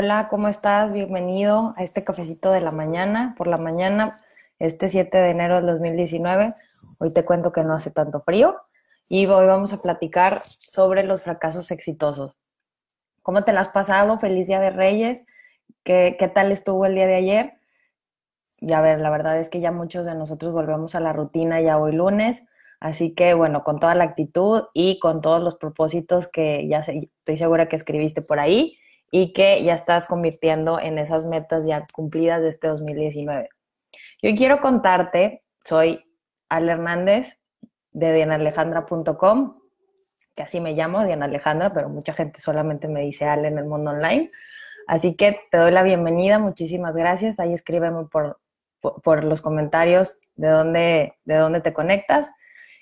Hola, 0.00 0.28
¿cómo 0.30 0.46
estás? 0.46 0.92
Bienvenido 0.92 1.72
a 1.76 1.82
este 1.82 2.04
cafecito 2.04 2.52
de 2.52 2.60
la 2.60 2.70
mañana. 2.70 3.34
Por 3.36 3.48
la 3.48 3.56
mañana, 3.56 4.16
este 4.60 4.88
7 4.90 5.18
de 5.18 5.30
enero 5.30 5.56
del 5.56 5.66
2019. 5.66 6.54
Hoy 7.00 7.12
te 7.12 7.24
cuento 7.24 7.50
que 7.50 7.64
no 7.64 7.74
hace 7.74 7.90
tanto 7.90 8.20
frío 8.20 8.54
y 9.08 9.26
hoy 9.26 9.46
vamos 9.48 9.72
a 9.72 9.82
platicar 9.82 10.38
sobre 10.40 11.02
los 11.02 11.22
fracasos 11.22 11.72
exitosos. 11.72 12.38
¿Cómo 13.22 13.42
te 13.42 13.52
la 13.52 13.62
has 13.62 13.70
pasado? 13.70 14.20
Feliz 14.20 14.46
Día 14.46 14.60
de 14.60 14.70
Reyes. 14.70 15.24
¿Qué, 15.82 16.14
qué 16.16 16.28
tal 16.28 16.52
estuvo 16.52 16.86
el 16.86 16.94
día 16.94 17.08
de 17.08 17.16
ayer? 17.16 17.54
Ya 18.60 18.80
ver, 18.80 19.00
la 19.00 19.10
verdad 19.10 19.40
es 19.40 19.48
que 19.48 19.58
ya 19.58 19.72
muchos 19.72 20.06
de 20.06 20.14
nosotros 20.14 20.52
volvemos 20.52 20.94
a 20.94 21.00
la 21.00 21.12
rutina 21.12 21.60
ya 21.60 21.76
hoy 21.76 21.90
lunes. 21.90 22.44
Así 22.78 23.16
que 23.16 23.34
bueno, 23.34 23.64
con 23.64 23.80
toda 23.80 23.96
la 23.96 24.04
actitud 24.04 24.62
y 24.74 25.00
con 25.00 25.20
todos 25.20 25.42
los 25.42 25.56
propósitos 25.56 26.28
que 26.28 26.68
ya 26.68 26.84
estoy 26.86 27.36
segura 27.36 27.68
que 27.68 27.74
escribiste 27.74 28.22
por 28.22 28.38
ahí 28.38 28.77
y 29.10 29.32
que 29.32 29.62
ya 29.62 29.74
estás 29.74 30.06
convirtiendo 30.06 30.80
en 30.80 30.98
esas 30.98 31.26
metas 31.26 31.66
ya 31.66 31.86
cumplidas 31.92 32.42
de 32.42 32.50
este 32.50 32.68
2019. 32.68 33.48
Yo 34.22 34.34
quiero 34.34 34.60
contarte, 34.60 35.42
soy 35.64 36.04
Al 36.48 36.68
Hernández 36.68 37.38
de 37.92 38.12
dianalejandra.com, 38.12 39.60
que 40.34 40.42
así 40.42 40.60
me 40.60 40.74
llamo, 40.74 41.04
Diana 41.04 41.26
Alejandra, 41.26 41.72
pero 41.72 41.88
mucha 41.88 42.12
gente 42.12 42.40
solamente 42.40 42.88
me 42.88 43.00
dice 43.00 43.24
Al 43.24 43.44
en 43.44 43.58
el 43.58 43.64
mundo 43.64 43.90
online. 43.90 44.30
Así 44.86 45.14
que 45.14 45.40
te 45.50 45.58
doy 45.58 45.70
la 45.70 45.82
bienvenida, 45.82 46.38
muchísimas 46.38 46.94
gracias. 46.94 47.38
Ahí 47.40 47.52
escríbeme 47.52 48.04
por, 48.04 48.40
por, 48.80 49.24
los 49.24 49.42
comentarios 49.42 50.18
de 50.36 50.48
dónde, 50.48 51.18
de 51.24 51.36
dónde 51.36 51.60
te 51.60 51.72
conectas. 51.72 52.30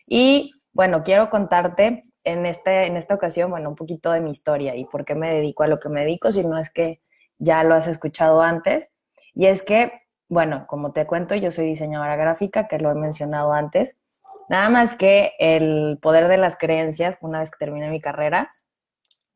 Y 0.07 0.53
bueno, 0.73 1.03
quiero 1.03 1.31
contarte 1.31 2.03
en, 2.27 2.45
este, 2.45 2.87
en 2.87 2.97
esta 2.97 3.15
ocasión, 3.15 3.51
bueno, 3.51 3.71
un 3.71 3.77
poquito 3.77 4.11
de 4.11 4.21
mi 4.21 4.31
historia 4.31 4.75
y 4.75 4.85
por 4.85 5.05
qué 5.05 5.15
me 5.15 5.33
dedico 5.33 5.63
a 5.63 5.69
lo 5.69 5.79
que 5.79 5.89
me 5.89 6.01
dedico, 6.01 6.31
si 6.33 6.47
no 6.47 6.59
es 6.59 6.71
que 6.71 7.01
ya 7.39 7.65
lo 7.65 7.75
has 7.75 7.87
escuchado 7.87 8.43
antes. 8.43 8.91
Y 9.33 9.47
es 9.47 9.63
que, 9.63 9.93
bueno, 10.29 10.67
como 10.67 10.93
te 10.93 11.07
cuento, 11.07 11.35
yo 11.35 11.51
soy 11.51 11.67
diseñadora 11.67 12.17
gráfica, 12.17 12.67
que 12.67 12.79
lo 12.79 12.91
he 12.91 12.95
mencionado 12.95 13.53
antes. 13.53 13.99
Nada 14.49 14.69
más 14.71 14.95
que 14.95 15.33
el 15.39 15.99
poder 16.03 16.29
de 16.29 16.37
las 16.37 16.57
creencias, 16.57 17.17
una 17.21 17.39
vez 17.39 17.51
que 17.51 17.59
terminé 17.59 17.91
mi 17.91 18.01
carrera, 18.01 18.49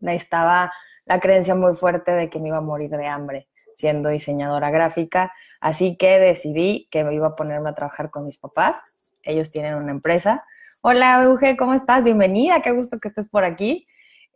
estaba 0.00 0.72
la 1.05 1.20
creencia 1.20 1.55
muy 1.55 1.74
fuerte 1.74 2.12
de 2.12 2.28
que 2.28 2.41
me 2.41 2.48
iba 2.48 2.58
a 2.58 2.62
morir 2.62 2.91
de 2.91 3.06
hambre 3.06 3.48
siendo 3.77 4.08
diseñadora 4.11 4.70
gráfica. 4.70 5.33
Así 5.61 5.96
que 5.96 6.18
decidí 6.18 6.88
que 6.91 7.05
me 7.05 7.14
iba 7.14 7.28
a 7.28 7.36
ponerme 7.36 7.70
a 7.70 7.74
trabajar 7.74 8.11
con 8.11 8.27
mis 8.27 8.36
papás. 8.36 8.83
Ellos 9.22 9.50
tienen 9.50 9.74
una 9.74 9.91
empresa 9.91 10.44
Hola, 10.83 11.23
Euge, 11.25 11.59
¿cómo 11.59 11.75
estás? 11.75 12.05
Bienvenida, 12.05 12.62
qué 12.62 12.70
gusto 12.70 12.98
que 12.98 13.09
estés 13.09 13.28
por 13.28 13.45
aquí. 13.45 13.86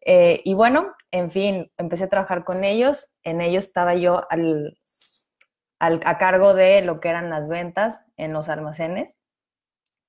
Eh, 0.04 0.42
y 0.44 0.52
bueno, 0.52 0.92
en 1.10 1.30
fin, 1.30 1.72
empecé 1.78 2.04
a 2.04 2.10
trabajar 2.10 2.44
con 2.44 2.64
ellos. 2.64 3.14
En 3.22 3.40
ellos 3.40 3.64
estaba 3.64 3.94
yo 3.94 4.20
al, 4.28 4.76
a 5.78 6.18
cargo 6.18 6.52
de 6.52 6.82
lo 6.82 7.00
que 7.00 7.08
eran 7.08 7.30
las 7.30 7.48
ventas 7.48 7.98
en 8.18 8.34
los 8.34 8.50
almacenes. 8.50 9.16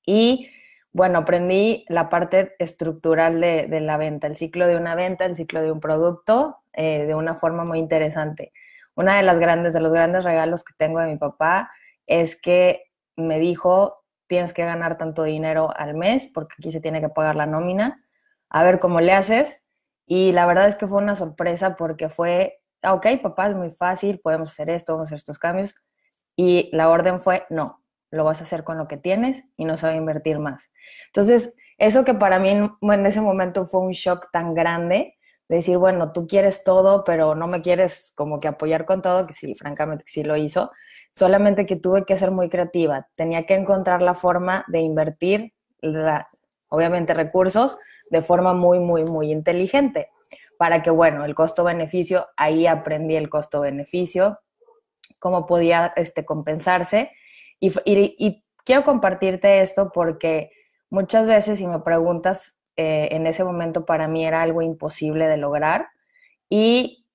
Y 0.05 0.49
bueno, 0.91 1.19
aprendí 1.19 1.85
la 1.87 2.09
parte 2.09 2.53
estructural 2.59 3.39
de, 3.39 3.79
la 3.79 3.95
venta, 3.95 4.27
el 4.27 4.35
ciclo 4.35 4.67
de 4.67 4.75
una 4.75 4.93
venta, 4.93 5.23
el 5.23 5.37
ciclo 5.37 5.61
de 5.61 5.71
un 5.71 5.79
producto, 5.79 6.57
eh, 6.73 7.05
de 7.05 7.15
una 7.15 7.33
forma 7.33 7.63
muy 7.63 7.79
interesante. 7.79 8.51
Una 8.93 9.15
de 9.15 9.23
las 9.23 9.39
grandes, 9.39 9.73
de 9.73 9.79
los 9.79 9.93
grandes 9.93 10.25
regalos 10.25 10.65
que 10.65 10.73
tengo 10.75 10.99
de 10.99 11.07
mi 11.07 11.17
papá 11.17 11.71
es 12.07 12.35
que 12.35 12.91
me 13.15 13.39
dijo, 13.39 14.04
tienes 14.27 14.53
que 14.53 14.65
ganar 14.65 14.97
tanto 14.97 15.23
dinero 15.23 15.71
al 15.75 15.95
mes 15.95 16.29
porque 16.33 16.55
aquí 16.57 16.71
se 16.71 16.81
tiene 16.81 17.01
que 17.01 17.09
pagar 17.09 17.35
la 17.35 17.45
nómina, 17.45 17.95
a 18.49 18.63
ver 18.63 18.79
cómo 18.79 19.01
le 19.01 19.11
haces. 19.13 19.63
Y 20.05 20.31
la 20.31 20.45
verdad 20.45 20.67
es 20.67 20.75
que 20.75 20.87
fue 20.87 21.01
una 21.01 21.15
sorpresa 21.15 21.75
porque 21.75 22.09
fue, 22.09 22.61
ah, 22.81 22.93
ok, 22.93 23.07
papá, 23.21 23.47
es 23.47 23.55
muy 23.55 23.69
fácil, 23.69 24.19
podemos 24.19 24.51
hacer 24.51 24.69
esto, 24.69 24.93
vamos 24.93 25.07
a 25.07 25.09
hacer 25.09 25.17
estos 25.17 25.39
cambios. 25.39 25.75
Y 26.35 26.69
la 26.73 26.89
orden 26.89 27.19
fue, 27.21 27.45
no, 27.49 27.83
lo 28.11 28.23
vas 28.23 28.41
a 28.41 28.43
hacer 28.43 28.63
con 28.63 28.77
lo 28.77 28.87
que 28.87 28.97
tienes 28.97 29.43
y 29.57 29.65
no 29.65 29.77
se 29.77 29.87
va 29.87 29.93
a 29.93 29.95
invertir 29.95 30.39
más. 30.39 30.71
Entonces, 31.07 31.55
eso 31.77 32.05
que 32.05 32.13
para 32.13 32.39
mí 32.39 32.49
en 32.49 33.05
ese 33.05 33.21
momento 33.21 33.65
fue 33.65 33.81
un 33.81 33.91
shock 33.91 34.29
tan 34.31 34.53
grande, 34.53 35.17
decir, 35.47 35.77
bueno, 35.77 36.11
tú 36.11 36.27
quieres 36.27 36.63
todo, 36.63 37.03
pero 37.03 37.35
no 37.35 37.47
me 37.47 37.61
quieres 37.61 38.11
como 38.15 38.39
que 38.39 38.47
apoyar 38.47 38.85
con 38.85 39.01
todo, 39.01 39.27
que 39.27 39.33
sí, 39.33 39.53
francamente 39.55 40.03
sí 40.07 40.23
lo 40.23 40.35
hizo, 40.35 40.71
solamente 41.13 41.65
que 41.65 41.75
tuve 41.75 42.05
que 42.05 42.17
ser 42.17 42.31
muy 42.31 42.49
creativa, 42.49 43.07
tenía 43.15 43.45
que 43.45 43.53
encontrar 43.53 44.01
la 44.01 44.15
forma 44.15 44.65
de 44.67 44.79
invertir, 44.79 45.53
obviamente 46.69 47.13
recursos, 47.13 47.77
de 48.09 48.21
forma 48.21 48.53
muy, 48.53 48.79
muy, 48.79 49.03
muy 49.05 49.31
inteligente, 49.31 50.09
para 50.57 50.81
que, 50.81 50.89
bueno, 50.89 51.25
el 51.25 51.35
costo-beneficio, 51.35 52.27
ahí 52.37 52.65
aprendí 52.65 53.15
el 53.15 53.29
costo-beneficio, 53.29 54.39
cómo 55.19 55.45
podía 55.45 55.93
este, 55.95 56.25
compensarse, 56.25 57.11
y 57.59 58.43
quiero 58.63 58.83
compartirte 58.83 59.61
esto 59.61 59.91
porque 59.93 60.51
muchas 60.89 61.27
veces 61.27 61.59
si 61.59 61.67
me 61.67 61.79
preguntas 61.79 62.54
eh, 62.77 63.09
en 63.11 63.27
ese 63.27 63.43
momento 63.43 63.85
para 63.85 64.07
mí 64.07 64.25
era 64.25 64.41
algo 64.41 64.61
imposible 64.61 65.27
de 65.27 65.37
lograr 65.37 65.89
y 66.49 67.05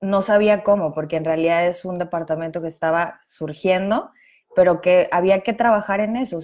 no 0.00 0.22
sabía 0.22 0.62
cómo, 0.62 0.92
porque 0.92 1.16
en 1.16 1.24
realidad 1.24 1.66
es 1.66 1.84
un 1.84 1.98
departamento 1.98 2.62
que 2.62 2.68
estaba 2.68 3.20
surgiendo, 3.26 4.10
pero 4.54 4.80
que 4.80 5.08
había 5.10 5.42
que 5.42 5.52
trabajar 5.52 6.00
en 6.00 6.16
eso. 6.16 6.38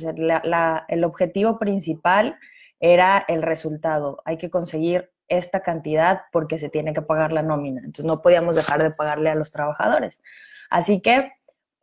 El 0.88 1.04
objetivo 1.04 1.58
principal 1.58 2.38
era 2.80 3.24
el 3.28 3.42
resultado. 3.42 4.22
Hay 4.24 4.38
que 4.38 4.50
conseguir 4.50 5.12
esta 5.28 5.60
cantidad 5.60 6.22
porque 6.32 6.58
se 6.58 6.68
tiene 6.68 6.92
que 6.92 7.02
pagar 7.02 7.32
la 7.32 7.42
nómina. 7.42 7.80
Entonces 7.80 8.04
no 8.04 8.20
podíamos 8.20 8.54
dejar 8.54 8.82
de 8.82 8.90
pagarle 8.90 9.30
a 9.30 9.34
los 9.34 9.50
trabajadores. 9.50 10.20
Así 10.68 11.00
que, 11.00 11.32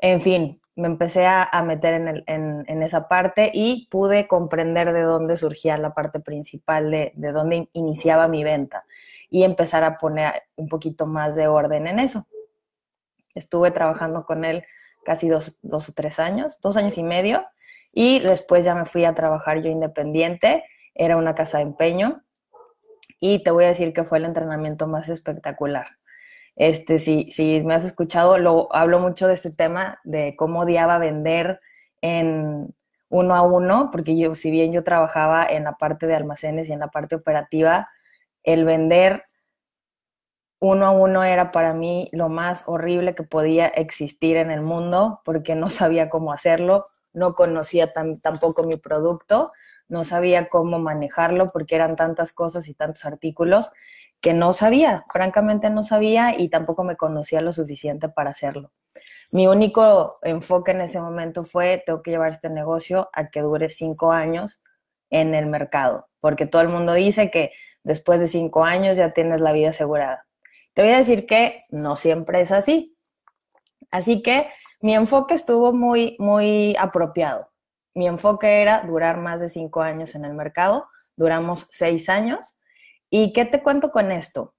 en 0.01 0.21
fin, 0.21 0.61
me 0.75 0.87
empecé 0.87 1.25
a, 1.27 1.49
meter 1.63 2.23
en, 2.25 2.83
esa 2.83 3.07
parte 3.07 3.51
y 3.53 3.87
pude 3.91 4.27
comprender 4.27 4.93
de 4.93 5.01
dónde 5.01 5.35
surgía 5.35 5.77
la 5.77 5.93
parte 5.93 6.19
principal, 6.19 6.89
de, 6.89 7.11
de 7.15 7.31
dónde 7.31 7.69
iniciaba 7.73 8.27
mi 8.27 8.43
venta 8.43 8.85
y 9.29 9.43
empezar 9.43 9.83
a 9.83 9.97
poner 9.97 10.43
un 10.55 10.67
poquito 10.67 11.05
más 11.05 11.35
de 11.35 11.47
orden 11.47 11.87
en 11.87 11.99
eso. 11.99 12.27
Estuve 13.35 13.71
trabajando 13.71 14.25
con 14.25 14.45
él 14.45 14.63
casi 15.03 15.27
dos, 15.27 15.57
o 15.63 15.93
tres 15.93 16.19
años, 16.19 16.59
dos 16.61 16.77
años 16.77 16.97
y 16.97 17.03
medio, 17.03 17.45
y 17.93 18.19
después 18.19 18.65
ya 18.65 18.75
me 18.75 18.85
fui 18.85 19.05
a 19.05 19.15
trabajar 19.15 19.61
yo 19.61 19.69
independiente, 19.69 20.63
era 20.93 21.17
una 21.17 21.35
casa 21.35 21.57
de 21.57 21.63
empeño, 21.63 22.23
y 23.19 23.43
te 23.43 23.51
voy 23.51 23.65
a 23.65 23.69
decir 23.69 23.93
que 23.93 24.03
fue 24.03 24.17
el 24.17 24.25
entrenamiento 24.25 24.87
más 24.87 25.09
espectacular. 25.09 25.98
Este, 26.59 26.99
si, 26.99 27.31
si 27.31 27.61
me 27.61 27.73
has 27.73 27.85
escuchado, 27.85 28.37
lo, 28.37 28.67
hablo 28.75 28.99
mucho 28.99 29.27
de 29.27 29.33
este 29.33 29.49
tema, 29.49 30.01
de 30.03 30.35
cómo 30.35 30.59
odiaba 30.59 30.97
vender 30.97 31.61
en 32.01 32.75
uno 33.07 33.35
a 33.35 33.41
uno, 33.43 33.89
porque 33.93 34.17
yo, 34.17 34.35
si 34.35 34.51
bien 34.51 34.73
yo 34.73 34.83
trabajaba 34.83 35.45
en 35.45 35.63
la 35.63 35.77
parte 35.77 36.05
de 36.05 36.15
almacenes 36.15 36.67
y 36.67 36.73
en 36.73 36.79
la 36.79 36.89
parte 36.89 37.15
operativa, 37.15 37.85
el 38.43 38.65
vender 38.65 39.23
uno 40.59 40.85
a 40.85 40.91
uno 40.91 41.23
era 41.23 41.51
para 41.51 41.73
mí 41.73 42.09
lo 42.11 42.27
más 42.27 42.63
horrible 42.67 43.15
que 43.15 43.23
podía 43.23 43.67
existir 43.67 44.35
en 44.35 44.51
el 44.51 44.61
mundo, 44.61 45.21
porque 45.23 45.55
no 45.55 45.69
sabía 45.69 46.09
cómo 46.09 46.33
hacerlo, 46.33 46.87
no 47.13 47.35
conocía 47.35 47.89
tampoco 48.21 48.63
mi 48.63 48.75
producto, 48.75 49.53
no 49.87 50.03
sabía 50.03 50.49
cómo 50.49 50.77
manejarlo, 50.77 51.47
porque 51.47 51.75
eran 51.75 51.95
tantas 51.95 52.33
cosas 52.33 52.67
y 52.67 52.73
tantos 52.73 53.05
artículos 53.05 53.71
que 54.21 54.33
no 54.33 54.53
sabía, 54.53 55.03
francamente 55.11 55.69
no 55.69 55.83
sabía 55.83 56.35
y 56.37 56.49
tampoco 56.49 56.83
me 56.83 56.97
conocía 56.97 57.41
lo 57.41 57.53
suficiente 57.53 58.09
para 58.09 58.31
hacerlo. 58.31 58.71
Mi 59.31 59.47
único 59.47 60.17
enfoque 60.23 60.71
en 60.71 60.81
ese 60.81 60.99
momento 60.99 61.43
fue, 61.43 61.81
tengo 61.85 62.01
que 62.01 62.11
llevar 62.11 62.31
este 62.31 62.49
negocio 62.49 63.09
a 63.13 63.29
que 63.29 63.41
dure 63.41 63.69
cinco 63.69 64.11
años 64.11 64.61
en 65.09 65.35
el 65.35 65.45
mercado, 65.45 66.09
porque 66.19 66.45
todo 66.45 66.61
el 66.61 66.69
mundo 66.69 66.93
dice 66.93 67.31
que 67.31 67.51
después 67.83 68.19
de 68.19 68.27
cinco 68.27 68.63
años 68.63 68.97
ya 68.97 69.11
tienes 69.11 69.39
la 69.39 69.53
vida 69.53 69.69
asegurada. 69.69 70.25
Te 70.73 70.81
voy 70.81 70.91
a 70.91 70.97
decir 70.97 71.25
que 71.25 71.53
no 71.69 71.95
siempre 71.95 72.41
es 72.41 72.51
así. 72.51 72.95
Así 73.91 74.21
que 74.21 74.49
mi 74.81 74.95
enfoque 74.95 75.33
estuvo 75.33 75.73
muy, 75.73 76.15
muy 76.19 76.75
apropiado. 76.79 77.51
Mi 77.93 78.07
enfoque 78.07 78.61
era 78.61 78.83
durar 78.83 79.17
más 79.17 79.41
de 79.41 79.49
cinco 79.49 79.81
años 79.81 80.15
en 80.15 80.25
el 80.25 80.33
mercado. 80.33 80.87
Duramos 81.15 81.67
seis 81.71 82.07
años 82.09 82.58
¿Y 83.09 83.33
qué 83.33 83.45
te 83.45 83.63
cuento 83.63 83.91
con 83.91 84.11
esto? 84.11 84.53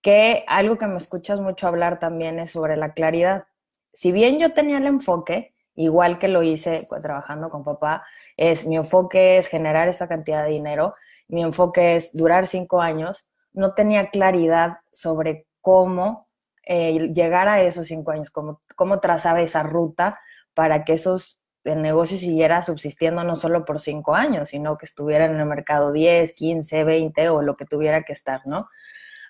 Que 0.00 0.44
algo 0.48 0.78
que 0.78 0.86
me 0.86 0.96
escuchas 0.96 1.40
mucho 1.40 1.68
hablar 1.68 1.98
también 1.98 2.38
es 2.38 2.52
sobre 2.52 2.76
la 2.76 2.90
claridad. 2.94 3.46
Si 3.92 4.12
bien 4.12 4.38
yo 4.38 4.52
tenía 4.52 4.78
el 4.78 4.86
enfoque, 4.86 5.54
igual 5.74 6.18
que 6.18 6.28
lo 6.28 6.42
hice 6.42 6.88
trabajando 7.02 7.50
con 7.50 7.64
papá, 7.64 8.04
es 8.36 8.66
mi 8.66 8.76
enfoque 8.76 9.38
es 9.38 9.48
generar 9.48 9.88
esta 9.88 10.08
cantidad 10.08 10.44
de 10.44 10.50
dinero, 10.50 10.94
mi 11.28 11.42
enfoque 11.42 11.96
es 11.96 12.14
durar 12.16 12.46
cinco 12.46 12.80
años, 12.80 13.26
no 13.52 13.74
tenía 13.74 14.10
claridad 14.10 14.78
sobre 14.92 15.46
cómo 15.60 16.28
eh, 16.64 17.12
llegar 17.12 17.48
a 17.48 17.62
esos 17.62 17.86
cinco 17.86 18.10
años, 18.12 18.30
cómo, 18.30 18.60
cómo 18.76 19.00
trazaba 19.00 19.40
esa 19.40 19.62
ruta 19.62 20.18
para 20.54 20.84
que 20.84 20.94
esos 20.94 21.41
el 21.64 21.82
negocio 21.82 22.16
siguiera 22.18 22.62
subsistiendo 22.62 23.24
no 23.24 23.36
solo 23.36 23.64
por 23.64 23.80
cinco 23.80 24.14
años, 24.14 24.50
sino 24.50 24.76
que 24.78 24.86
estuviera 24.86 25.26
en 25.26 25.38
el 25.38 25.46
mercado 25.46 25.92
10, 25.92 26.32
15, 26.32 26.84
20 26.84 27.28
o 27.28 27.42
lo 27.42 27.56
que 27.56 27.64
tuviera 27.64 28.02
que 28.02 28.12
estar, 28.12 28.40
¿no? 28.46 28.66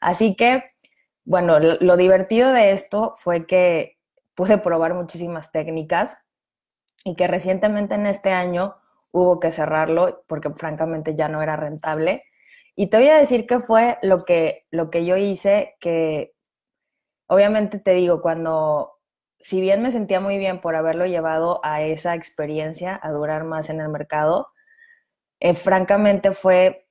Así 0.00 0.34
que 0.34 0.64
bueno, 1.24 1.58
lo, 1.60 1.96
divertido 1.96 2.52
de 2.52 2.72
esto 2.72 3.14
fue 3.16 3.46
que 3.46 3.98
pude 4.34 4.58
probar 4.58 4.94
muchísimas 4.94 5.52
técnicas 5.52 6.16
y 7.04 7.14
que 7.14 7.28
recientemente 7.28 7.94
en 7.94 8.06
este 8.06 8.32
año 8.32 8.76
hubo 9.12 9.38
que 9.38 9.52
cerrarlo 9.52 10.24
porque 10.26 10.50
francamente 10.50 11.14
ya 11.14 11.28
no 11.28 11.42
era 11.42 11.56
rentable. 11.56 12.24
Y 12.74 12.88
te 12.88 12.96
voy 12.98 13.08
a 13.08 13.18
decir 13.18 13.46
que 13.46 13.60
fue 13.60 13.98
lo 14.02 14.18
que, 14.18 14.66
lo 14.70 14.90
que 14.90 15.04
yo 15.04 15.16
hice, 15.16 15.76
que 15.80 16.34
obviamente 17.28 17.78
te 17.78 17.92
digo, 17.92 18.20
cuando, 18.22 18.98
si 19.42 19.60
bien 19.60 19.82
me 19.82 19.90
sentía 19.90 20.20
muy 20.20 20.38
bien 20.38 20.60
por 20.60 20.76
haberlo 20.76 21.04
llevado 21.04 21.58
a 21.64 21.82
esa 21.82 22.14
experiencia, 22.14 22.98
a 23.02 23.10
durar 23.10 23.42
más 23.42 23.70
en 23.70 23.80
el 23.80 23.88
mercado, 23.88 24.46
eh, 25.40 25.54
francamente 25.54 26.30
fue 26.30 26.86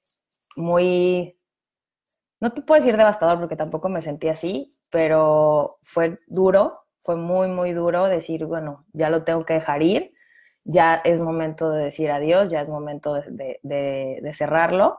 muy, 0.57 1.39
no 2.41 2.51
te 2.51 2.61
puedo 2.61 2.81
decir 2.81 2.97
devastador 2.97 3.39
porque 3.39 3.55
tampoco 3.55 3.87
me 3.87 4.01
sentí 4.01 4.27
así, 4.27 4.69
pero 4.89 5.79
fue 5.81 6.19
duro, 6.27 6.81
fue 7.01 7.15
muy, 7.15 7.47
muy 7.47 7.71
duro 7.71 8.07
decir, 8.07 8.45
bueno, 8.45 8.85
ya 8.91 9.09
lo 9.09 9.23
tengo 9.23 9.45
que 9.45 9.53
dejar 9.53 9.81
ir, 9.81 10.11
ya 10.65 10.95
es 10.95 11.21
momento 11.21 11.71
de 11.71 11.85
decir 11.85 12.11
adiós, 12.11 12.49
ya 12.49 12.61
es 12.61 12.67
momento 12.67 13.13
de, 13.13 14.31
cerrarlo. 14.33 14.97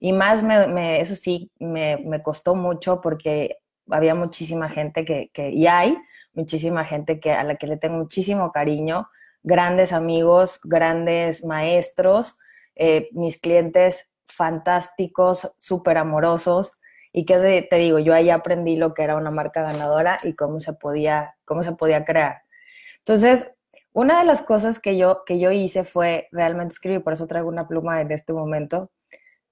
Y 0.00 0.14
más, 0.14 0.42
me, 0.42 1.00
eso 1.00 1.14
sí, 1.14 1.52
me, 1.58 2.22
costó 2.22 2.54
mucho 2.54 3.02
porque 3.02 3.58
había 3.90 4.14
muchísima 4.14 4.70
gente 4.70 5.04
que, 5.04 5.30
que, 5.34 5.50
y 5.50 5.66
hay 5.66 5.98
muchísima 6.36 6.84
gente 6.84 7.18
que, 7.18 7.32
a 7.32 7.42
la 7.42 7.56
que 7.56 7.66
le 7.66 7.76
tengo 7.76 7.96
muchísimo 7.96 8.52
cariño, 8.52 9.08
grandes 9.42 9.92
amigos, 9.92 10.60
grandes 10.62 11.44
maestros, 11.44 12.38
eh, 12.74 13.08
mis 13.12 13.38
clientes 13.40 14.08
fantásticos, 14.26 15.54
súper 15.58 15.98
amorosos, 15.98 16.72
y 17.12 17.24
que 17.24 17.66
te 17.68 17.76
digo, 17.76 17.98
yo 17.98 18.12
ahí 18.12 18.28
aprendí 18.28 18.76
lo 18.76 18.92
que 18.92 19.02
era 19.02 19.16
una 19.16 19.30
marca 19.30 19.62
ganadora 19.62 20.18
y 20.22 20.34
cómo 20.34 20.60
se 20.60 20.74
podía, 20.74 21.34
cómo 21.46 21.62
se 21.62 21.72
podía 21.72 22.04
crear. 22.04 22.42
Entonces, 22.98 23.50
una 23.92 24.18
de 24.18 24.26
las 24.26 24.42
cosas 24.42 24.78
que 24.78 24.98
yo, 24.98 25.22
que 25.24 25.38
yo 25.38 25.50
hice 25.50 25.82
fue 25.82 26.28
realmente 26.30 26.74
escribir, 26.74 27.02
por 27.02 27.14
eso 27.14 27.26
traigo 27.26 27.48
una 27.48 27.66
pluma 27.66 28.02
en 28.02 28.12
este 28.12 28.34
momento, 28.34 28.90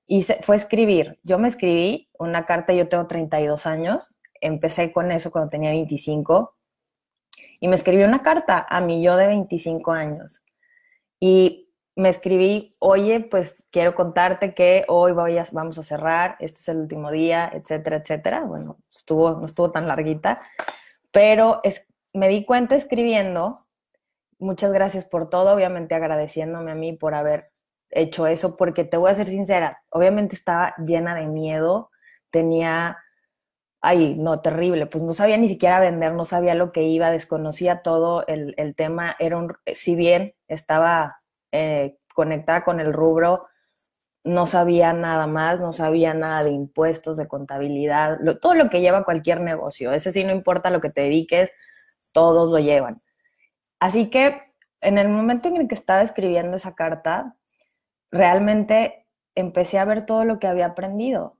hice, 0.06 0.38
fue 0.42 0.56
escribir. 0.56 1.18
Yo 1.22 1.38
me 1.38 1.48
escribí 1.48 2.10
una 2.18 2.44
carta, 2.44 2.74
yo 2.74 2.88
tengo 2.88 3.06
32 3.06 3.64
años, 3.64 4.18
empecé 4.42 4.92
con 4.92 5.10
eso 5.12 5.30
cuando 5.30 5.48
tenía 5.48 5.70
25, 5.70 6.54
y 7.60 7.68
me 7.68 7.76
escribí 7.76 8.04
una 8.04 8.22
carta 8.22 8.66
a 8.68 8.80
mi 8.80 9.02
yo 9.02 9.16
de 9.16 9.26
25 9.26 9.92
años. 9.92 10.44
Y 11.20 11.72
me 11.96 12.08
escribí, 12.08 12.72
oye, 12.80 13.20
pues 13.20 13.64
quiero 13.70 13.94
contarte 13.94 14.54
que 14.54 14.84
hoy 14.88 15.12
vamos 15.12 15.78
a 15.78 15.82
cerrar, 15.82 16.36
este 16.40 16.58
es 16.58 16.68
el 16.68 16.78
último 16.78 17.10
día, 17.10 17.50
etcétera, 17.54 17.96
etcétera. 17.96 18.40
Bueno, 18.40 18.78
estuvo, 18.94 19.32
no 19.32 19.46
estuvo 19.46 19.70
tan 19.70 19.86
larguita, 19.86 20.40
pero 21.12 21.60
es, 21.62 21.86
me 22.12 22.28
di 22.28 22.44
cuenta 22.44 22.74
escribiendo 22.74 23.56
muchas 24.38 24.72
gracias 24.72 25.04
por 25.04 25.28
todo, 25.28 25.52
obviamente 25.52 25.94
agradeciéndome 25.94 26.72
a 26.72 26.74
mí 26.74 26.92
por 26.92 27.14
haber 27.14 27.50
hecho 27.90 28.26
eso, 28.26 28.56
porque 28.56 28.84
te 28.84 28.96
voy 28.96 29.10
a 29.10 29.14
ser 29.14 29.28
sincera, 29.28 29.82
obviamente 29.90 30.34
estaba 30.34 30.74
llena 30.84 31.14
de 31.14 31.26
miedo, 31.26 31.90
tenía, 32.30 32.98
ay, 33.86 34.14
no, 34.14 34.40
terrible, 34.40 34.86
pues 34.86 35.04
no 35.04 35.12
sabía 35.12 35.36
ni 35.36 35.46
siquiera 35.46 35.78
vender, 35.78 36.14
no 36.14 36.24
sabía 36.24 36.54
lo 36.54 36.72
que 36.72 36.84
iba, 36.84 37.10
desconocía 37.10 37.82
todo 37.82 38.26
el, 38.26 38.74
tema, 38.74 39.14
era 39.18 39.36
un, 39.36 39.52
si 39.74 39.94
bien 39.94 40.34
estaba 40.48 41.20
eh, 41.52 41.98
conectada 42.14 42.64
con 42.64 42.80
el 42.80 42.94
rubro, 42.94 43.46
no 44.24 44.46
sabía 44.46 44.94
nada 44.94 45.26
más, 45.26 45.60
no 45.60 45.74
sabía 45.74 46.14
nada 46.14 46.44
de 46.44 46.50
impuestos, 46.50 47.18
de 47.18 47.28
contabilidad, 47.28 48.18
todo 48.40 48.54
lo 48.54 48.70
que 48.70 48.80
lleva 48.80 49.04
cualquier 49.04 49.42
negocio, 49.42 49.92
ese 49.92 50.12
sí 50.12 50.24
no 50.24 50.32
importa 50.32 50.70
lo 50.70 50.80
que 50.80 50.88
te 50.88 51.02
dediques, 51.02 51.52
todos 52.14 52.50
lo 52.50 52.58
llevan. 52.58 52.94
Así 53.80 54.08
que 54.08 54.40
en 54.80 54.96
el 54.96 55.10
momento 55.10 55.48
en 55.48 55.58
el 55.58 55.68
que 55.68 55.74
estaba 55.74 56.00
escribiendo 56.00 56.56
esa 56.56 56.74
carta, 56.74 57.36
realmente 58.10 59.06
empecé 59.34 59.78
a 59.78 59.84
ver 59.84 60.06
todo 60.06 60.24
lo 60.24 60.38
que 60.38 60.46
había 60.46 60.66
aprendido. 60.66 61.36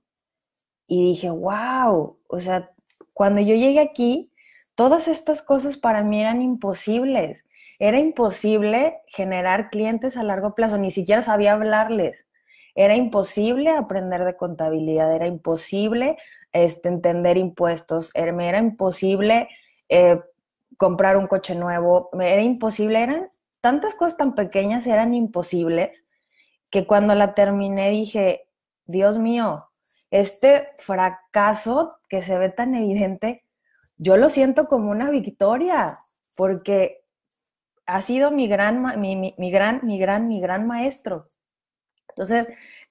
Y 0.87 1.09
dije, 1.09 1.29
wow, 1.29 2.17
o 2.27 2.39
sea, 2.39 2.71
cuando 3.13 3.41
yo 3.41 3.55
llegué 3.55 3.79
aquí, 3.79 4.31
todas 4.75 5.07
estas 5.07 5.41
cosas 5.41 5.77
para 5.77 6.03
mí 6.03 6.21
eran 6.21 6.41
imposibles. 6.41 7.45
Era 7.79 7.99
imposible 7.99 9.01
generar 9.07 9.69
clientes 9.69 10.17
a 10.17 10.23
largo 10.23 10.55
plazo, 10.55 10.77
ni 10.77 10.91
siquiera 10.91 11.21
sabía 11.21 11.53
hablarles. 11.53 12.27
Era 12.75 12.95
imposible 12.95 13.69
aprender 13.69 14.25
de 14.25 14.35
contabilidad, 14.35 15.13
era 15.15 15.27
imposible 15.27 16.17
este, 16.51 16.89
entender 16.89 17.37
impuestos, 17.37 18.11
era, 18.15 18.31
era 18.43 18.57
imposible 18.57 19.47
eh, 19.87 20.19
comprar 20.77 21.17
un 21.17 21.27
coche 21.27 21.55
nuevo, 21.55 22.09
era 22.19 22.41
imposible, 22.41 23.01
eran 23.01 23.29
tantas 23.61 23.95
cosas 23.95 24.17
tan 24.17 24.35
pequeñas, 24.35 24.85
eran 24.87 25.13
imposibles, 25.13 26.05
que 26.69 26.85
cuando 26.85 27.15
la 27.15 27.33
terminé 27.33 27.89
dije, 27.91 28.47
Dios 28.85 29.17
mío, 29.17 29.69
este 30.11 30.69
fracaso 30.77 31.97
que 32.09 32.21
se 32.21 32.37
ve 32.37 32.49
tan 32.49 32.75
evidente, 32.75 33.43
yo 33.97 34.17
lo 34.17 34.29
siento 34.29 34.65
como 34.65 34.91
una 34.91 35.09
victoria, 35.09 35.97
porque 36.35 37.03
ha 37.85 38.01
sido 38.01 38.31
mi 38.31 38.47
gran, 38.47 38.99
mi, 38.99 39.33
gran, 39.51 39.79
mi 39.83 39.99
gran, 39.99 40.27
mi 40.27 40.41
gran 40.41 40.67
maestro. 40.67 41.27
Entonces, 42.09 42.47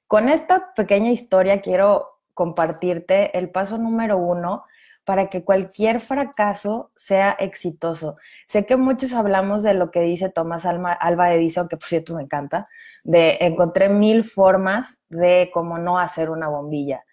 con 0.06 0.28
esta 0.28 0.74
pequeña 0.74 1.10
historia 1.10 1.60
quiero 1.60 2.20
compartirte 2.32 3.36
el 3.36 3.50
paso 3.50 3.78
número 3.78 4.18
uno 4.18 4.64
para 5.04 5.28
que 5.28 5.44
cualquier 5.44 6.00
fracaso 6.00 6.90
sea 6.96 7.32
exitoso. 7.32 8.16
Sé 8.46 8.64
que 8.66 8.76
muchos 8.76 9.12
hablamos 9.12 9.62
de 9.62 9.74
lo 9.74 9.90
que 9.90 10.00
dice 10.00 10.30
Tomás 10.30 10.64
Alba 10.66 11.34
Edison, 11.34 11.68
que 11.68 11.76
por 11.76 11.86
cierto 11.86 12.14
me 12.14 12.22
encanta, 12.22 12.66
de 13.04 13.38
encontré 13.40 13.88
mil 13.88 14.24
formas 14.24 15.00
de 15.08 15.50
cómo 15.52 15.78
no 15.78 15.98
hacer 15.98 16.30
una 16.30 16.48
bombilla. 16.48 17.04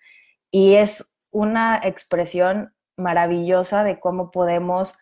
Y 0.50 0.76
es 0.76 1.14
una 1.32 1.80
expresión 1.84 2.74
maravillosa 2.98 3.84
de 3.84 4.00
cómo 4.00 4.32
podemos 4.32 4.96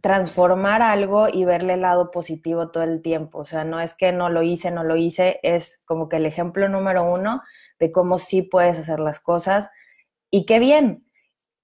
transformar 0.00 0.82
algo 0.82 1.28
y 1.28 1.44
verle 1.44 1.74
el 1.74 1.82
lado 1.82 2.10
positivo 2.10 2.70
todo 2.70 2.84
el 2.84 3.02
tiempo. 3.02 3.38
O 3.38 3.44
sea, 3.44 3.64
no 3.64 3.80
es 3.80 3.94
que 3.94 4.12
no 4.12 4.30
lo 4.30 4.42
hice, 4.42 4.70
no 4.70 4.82
lo 4.82 4.96
hice, 4.96 5.40
es 5.42 5.82
como 5.84 6.08
que 6.08 6.16
el 6.16 6.26
ejemplo 6.26 6.68
número 6.68 7.04
uno 7.04 7.42
de 7.78 7.92
cómo 7.92 8.18
sí 8.18 8.42
puedes 8.42 8.78
hacer 8.78 8.98
las 8.98 9.20
cosas. 9.20 9.68
Y 10.30 10.46
qué 10.46 10.58
bien, 10.58 11.04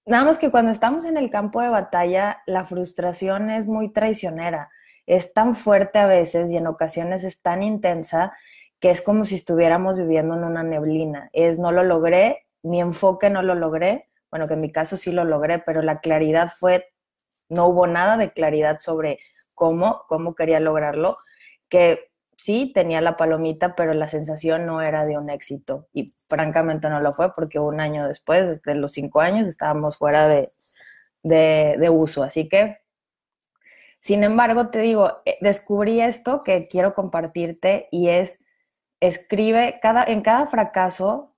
Nada 0.07 0.25
más 0.25 0.39
que 0.39 0.53
cuando 0.53 0.71
estamos 0.71 1.05
en 1.05 1.17
el 1.17 1.31
campo 1.31 1.61
de 1.61 1.69
batalla, 1.69 2.41
la 2.47 2.65
frustración 2.65 3.51
es 3.51 3.67
muy 3.67 3.93
traicionera. 3.93 4.71
Es 5.05 5.33
tan 5.33 5.57
fuerte 5.57 5.99
a 5.99 6.07
veces 6.07 6.53
y 6.53 6.57
en 6.57 6.69
ocasiones 6.69 7.25
es 7.25 7.43
tan 7.43 7.65
intensa 7.65 8.33
que 8.79 8.91
es 8.91 9.03
como 9.03 9.25
si 9.25 9.35
estuviéramos 9.35 9.97
viviendo 9.97 10.37
en 10.37 10.45
una 10.45 10.63
neblina. 10.63 11.29
Es 11.33 11.59
no 11.59 11.73
lo 11.73 11.83
logré, 11.83 12.47
mi 12.63 12.81
enfoque 12.81 13.31
no 13.31 13.43
lo 13.43 13.57
logré. 13.57 14.09
Bueno, 14.31 14.47
que 14.47 14.55
en 14.55 14.61
mi 14.61 14.71
caso 14.71 14.97
sí 14.97 15.11
lo 15.11 15.25
logré, 15.25 15.59
pero 15.59 15.83
la 15.83 15.99
claridad 15.99 16.53
fue, 16.57 16.87
no 17.49 17.67
hubo 17.67 17.89
nada 17.89 18.17
de 18.17 18.33
claridad 18.33 18.79
sobre 18.79 19.19
cómo, 19.57 20.05
cómo 20.07 20.37
quería 20.37 20.61
lograrlo, 20.61 21.17
que 21.69 22.13
sí 22.37 22.73
tenía 22.75 23.01
la 23.01 23.17
palomita, 23.17 23.75
pero 23.75 23.95
la 23.95 24.09
sensación 24.09 24.67
no 24.67 24.83
era 24.83 25.05
de 25.05 25.19
un 25.19 25.31
éxito. 25.31 25.89
Y 25.93 26.13
francamente 26.29 26.89
no 26.89 27.01
lo 27.01 27.13
fue 27.13 27.35
porque 27.35 27.59
un 27.59 27.81
año 27.81 28.07
después, 28.07 28.63
de 28.63 28.75
los 28.75 28.93
cinco 28.93 29.21
años, 29.21 29.49
estábamos 29.49 29.97
fuera 29.97 30.29
de, 30.29 30.51
de, 31.23 31.91
uso. 31.91 32.23
Así 32.23 32.49
que, 32.49 32.79
sin 34.01 34.23
embargo, 34.25 34.69
te 34.71 34.81
digo, 34.81 35.23
eh, 35.25 35.39
descubrí 35.41 36.01
esto 36.01 36.45
que 36.45 36.69
quiero 36.69 36.95
compartirte 36.95 37.89
y 37.91 38.09
es, 38.09 38.41
escribe, 39.01 39.79
cada, 39.83 40.05
en 40.05 40.23
cada 40.23 40.47
fracaso, 40.47 41.35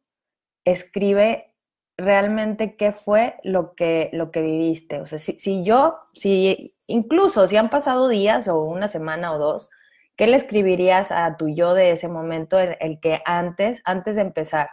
escribe 0.65 1.55
realmente 1.97 2.77
qué 2.77 2.93
fue 2.93 3.37
lo 3.43 3.75
que, 3.75 4.11
lo 4.13 4.31
que 4.31 4.43
viviste. 4.43 5.01
O 5.01 5.07
sea, 5.07 5.19
si, 5.19 5.39
si 5.39 5.65
yo, 5.65 5.99
si 6.15 6.77
incluso 6.87 7.47
si 7.47 7.57
han 7.57 7.71
pasado 7.71 8.09
días 8.09 8.49
o 8.49 8.63
una 8.63 8.89
semana 8.89 9.33
o 9.33 9.39
dos, 9.39 9.71
¿Qué 10.19 10.27
le 10.27 10.37
escribirías 10.37 11.13
a 11.13 11.37
tu 11.37 11.49
yo 11.49 11.75
de 11.75 11.93
ese 11.93 12.09
momento, 12.09 12.59
el, 12.59 12.77
el 12.81 12.99
que 12.99 13.23
antes, 13.25 13.81
antes 13.85 14.17
de 14.17 14.23
empezar, 14.23 14.69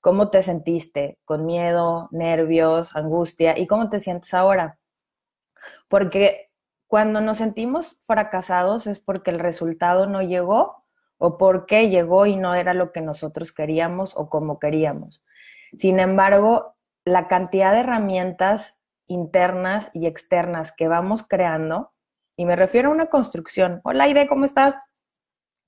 cómo 0.00 0.30
te 0.30 0.44
sentiste? 0.44 1.18
¿Con 1.24 1.44
miedo, 1.44 2.08
nervios, 2.12 2.94
angustia? 2.94 3.58
¿Y 3.58 3.66
cómo 3.66 3.90
te 3.90 3.98
sientes 3.98 4.32
ahora? 4.32 4.78
Porque 5.88 6.52
cuando 6.86 7.20
nos 7.20 7.38
sentimos 7.38 7.98
fracasados 8.02 8.86
es 8.86 9.00
porque 9.00 9.32
el 9.32 9.40
resultado 9.40 10.06
no 10.06 10.22
llegó 10.22 10.84
o 11.18 11.36
porque 11.36 11.90
llegó 11.90 12.26
y 12.26 12.36
no 12.36 12.54
era 12.54 12.72
lo 12.72 12.92
que 12.92 13.00
nosotros 13.00 13.50
queríamos 13.50 14.16
o 14.16 14.30
como 14.30 14.60
queríamos. 14.60 15.24
Sin 15.76 15.98
embargo, 15.98 16.76
la 17.04 17.26
cantidad 17.26 17.72
de 17.72 17.80
herramientas 17.80 18.78
internas 19.08 19.90
y 19.94 20.06
externas 20.06 20.70
que 20.70 20.86
vamos 20.86 21.24
creando 21.26 21.92
y 22.36 22.44
me 22.44 22.56
refiero 22.56 22.90
a 22.90 22.92
una 22.92 23.06
construcción. 23.06 23.80
Hola, 23.84 24.04
Aide, 24.04 24.28
¿cómo 24.28 24.44
estás? 24.44 24.74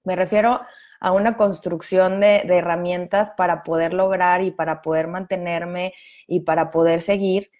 Me 0.04 0.16
refiero 0.16 0.60
a 1.00 1.12
una 1.12 1.37
construcción 1.37 2.20
de, 2.20 2.42
herramientas 2.48 3.30
para 3.37 3.62
poder 3.62 3.94
lograr 3.94 4.42
y 4.42 4.50
para 4.50 4.82
poder 4.82 5.08
mantenerme 5.08 5.94
y 6.26 6.40
para 6.40 6.70
poder 6.70 7.00
seguir, 7.00 7.50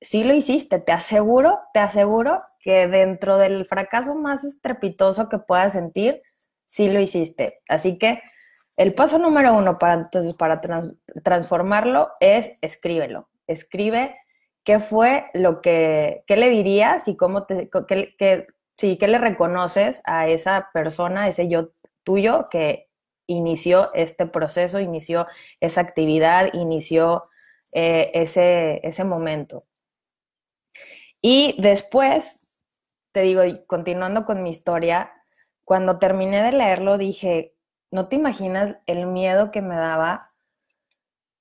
sí 0.00 0.24
lo 0.24 0.34
hiciste, 0.34 0.78
te 0.78 0.92
aseguro, 0.92 1.60
te 1.72 1.80
aseguro 1.80 2.42
que 2.60 2.88
dentro 2.88 3.38
del 3.38 3.66
fracaso 3.66 4.14
más 4.14 4.44
estrepitoso 4.44 5.28
que 5.28 5.38
puedas 5.38 5.72
sentir, 5.72 6.22
sí 6.64 6.90
lo 6.90 7.00
hiciste. 7.00 7.60
Así 7.68 7.98
que 7.98 8.22
el 8.76 8.94
paso 8.94 9.18
número 9.18 9.54
uno 9.54 9.78
para, 9.78 9.94
entonces, 9.94 10.36
para 10.36 10.60
transformarlo 11.24 12.10
es 12.20 12.52
escríbelo. 12.62 13.28
Escribe 13.46 14.16
qué 14.68 14.80
fue 14.80 15.30
lo 15.32 15.62
que, 15.62 16.24
qué 16.26 16.36
le 16.36 16.50
dirías 16.50 17.08
y 17.08 17.16
cómo 17.16 17.46
te, 17.46 17.70
qué, 17.88 18.46
sí, 18.76 18.98
qué 18.98 19.08
le 19.08 19.16
reconoces 19.16 20.02
a 20.04 20.28
esa 20.28 20.68
persona, 20.74 21.26
ese 21.26 21.48
yo 21.48 21.70
tuyo 22.04 22.50
que 22.50 22.90
inició 23.26 23.90
este 23.94 24.26
proceso, 24.26 24.78
inició 24.78 25.26
esa 25.60 25.80
actividad, 25.80 26.50
inició 26.52 27.22
eh, 27.72 28.10
ese, 28.12 28.86
ese 28.86 29.04
momento. 29.04 29.62
Y 31.22 31.56
después, 31.58 32.38
te 33.12 33.22
digo, 33.22 33.40
continuando 33.66 34.26
con 34.26 34.42
mi 34.42 34.50
historia, 34.50 35.10
cuando 35.64 35.98
terminé 35.98 36.42
de 36.42 36.52
leerlo 36.52 36.98
dije, 36.98 37.54
no 37.90 38.08
te 38.08 38.16
imaginas 38.16 38.76
el 38.86 39.06
miedo 39.06 39.50
que 39.50 39.62
me 39.62 39.76
daba 39.76 40.28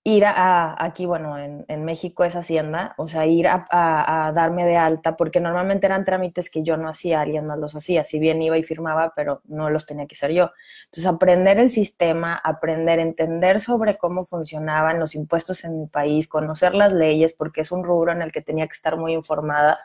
ir 0.07 0.23
a, 0.23 0.81
aquí, 0.81 1.05
bueno, 1.05 1.37
en, 1.37 1.83
México 1.83 2.23
es 2.23 2.33
Hacienda, 2.37 2.95
o 2.97 3.07
sea, 3.09 3.25
ir 3.25 3.45
a, 3.49 4.31
darme 4.33 4.63
de 4.63 4.77
alta, 4.77 5.17
porque 5.17 5.41
normalmente 5.41 5.85
eran 5.85 6.05
trámites 6.05 6.49
que 6.49 6.63
yo 6.63 6.77
no 6.77 6.87
hacía, 6.87 7.19
alguien 7.19 7.45
más 7.45 7.59
los 7.59 7.75
hacía, 7.75 8.05
si 8.05 8.17
bien 8.17 8.41
iba 8.41 8.57
y 8.57 8.63
firmaba, 8.63 9.11
pero 9.17 9.41
no 9.47 9.69
los 9.69 9.85
tenía 9.85 10.07
que 10.07 10.15
hacer 10.15 10.31
yo. 10.31 10.51
Entonces, 10.85 11.05
aprender 11.05 11.59
el 11.59 11.71
sistema, 11.71 12.39
aprender, 12.41 12.99
entender 12.99 13.59
sobre 13.59 13.97
cómo 13.97 14.25
funcionaban 14.25 14.97
los 14.97 15.13
impuestos 15.13 15.65
en 15.65 15.77
mi 15.77 15.87
país, 15.87 16.29
conocer 16.29 16.73
las 16.73 16.93
leyes, 16.93 17.33
porque 17.33 17.59
es 17.61 17.71
un 17.73 17.83
rubro 17.83 18.13
en 18.13 18.21
el 18.21 18.31
que 18.31 18.41
tenía 18.41 18.65
que 18.65 18.73
estar 18.73 18.95
muy 18.95 19.13
informada, 19.13 19.77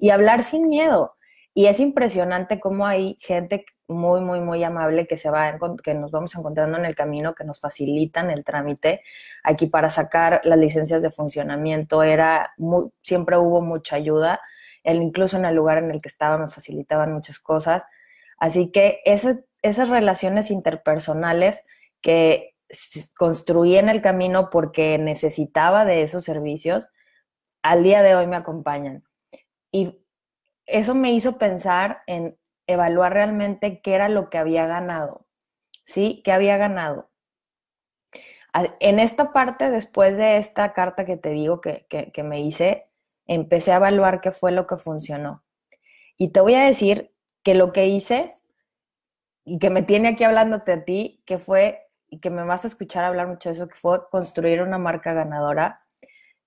y 0.00 0.10
hablar 0.10 0.42
sin 0.42 0.68
miedo. 0.68 1.14
Y 1.52 1.66
es 1.66 1.80
impresionante 1.80 2.60
cómo 2.60 2.86
hay 2.86 3.16
gente 3.20 3.64
muy, 3.88 4.20
muy, 4.20 4.40
muy 4.40 4.62
amable 4.62 5.06
que, 5.06 5.16
se 5.16 5.30
va, 5.30 5.58
que 5.82 5.94
nos 5.94 6.12
vamos 6.12 6.34
encontrando 6.36 6.78
en 6.78 6.84
el 6.84 6.94
camino, 6.94 7.34
que 7.34 7.44
nos 7.44 7.60
facilitan 7.60 8.30
el 8.30 8.44
trámite. 8.44 9.02
Aquí 9.42 9.66
para 9.66 9.90
sacar 9.90 10.40
las 10.44 10.58
licencias 10.58 11.02
de 11.02 11.10
funcionamiento 11.10 12.02
era 12.02 12.54
siempre 13.02 13.36
hubo 13.36 13.60
mucha 13.60 13.96
ayuda. 13.96 14.40
El, 14.84 15.02
incluso 15.02 15.36
en 15.36 15.44
el 15.44 15.54
lugar 15.56 15.78
en 15.78 15.90
el 15.90 16.00
que 16.00 16.08
estaba 16.08 16.38
me 16.38 16.48
facilitaban 16.48 17.12
muchas 17.12 17.40
cosas. 17.40 17.82
Así 18.38 18.70
que 18.70 19.00
esas 19.04 19.88
relaciones 19.88 20.50
interpersonales 20.50 21.64
que 22.00 22.54
construí 23.16 23.76
en 23.76 23.88
el 23.88 24.00
camino 24.00 24.50
porque 24.50 24.98
necesitaba 24.98 25.84
de 25.84 26.02
esos 26.02 26.24
servicios, 26.24 26.88
al 27.62 27.82
día 27.82 28.02
de 28.02 28.14
hoy 28.14 28.26
me 28.26 28.36
acompañan. 28.36 29.04
Y 29.72 30.00
eso 30.70 30.94
me 30.94 31.12
hizo 31.12 31.38
pensar 31.38 32.02
en 32.06 32.38
evaluar 32.66 33.12
realmente 33.12 33.80
qué 33.80 33.94
era 33.94 34.08
lo 34.08 34.30
que 34.30 34.38
había 34.38 34.66
ganado, 34.66 35.26
¿sí? 35.84 36.22
¿Qué 36.24 36.32
había 36.32 36.56
ganado? 36.56 37.10
En 38.80 38.98
esta 38.98 39.32
parte, 39.32 39.70
después 39.70 40.16
de 40.16 40.36
esta 40.38 40.72
carta 40.72 41.04
que 41.04 41.16
te 41.16 41.30
digo 41.30 41.60
que, 41.60 41.86
que, 41.88 42.22
me 42.22 42.40
hice, 42.40 42.88
empecé 43.26 43.72
a 43.72 43.76
evaluar 43.76 44.20
qué 44.20 44.32
fue 44.32 44.50
lo 44.50 44.66
que 44.66 44.76
funcionó. 44.76 45.44
Y 46.18 46.30
te 46.30 46.40
voy 46.40 46.54
a 46.54 46.64
decir 46.64 47.14
que 47.44 47.54
lo 47.54 47.70
que 47.70 47.86
hice 47.86 48.32
y 49.44 49.58
que 49.58 49.70
me 49.70 49.82
tiene 49.82 50.08
aquí 50.08 50.24
hablándote 50.24 50.72
a 50.72 50.84
ti, 50.84 51.22
que 51.26 51.38
fue, 51.38 51.88
y 52.08 52.18
que 52.18 52.30
me 52.30 52.44
vas 52.44 52.64
a 52.64 52.68
escuchar 52.68 53.04
hablar 53.04 53.28
mucho 53.28 53.48
de 53.48 53.54
eso, 53.54 53.68
que 53.68 53.76
fue 53.76 54.00
construir 54.10 54.62
una 54.62 54.78
marca 54.78 55.12
ganadora 55.12 55.80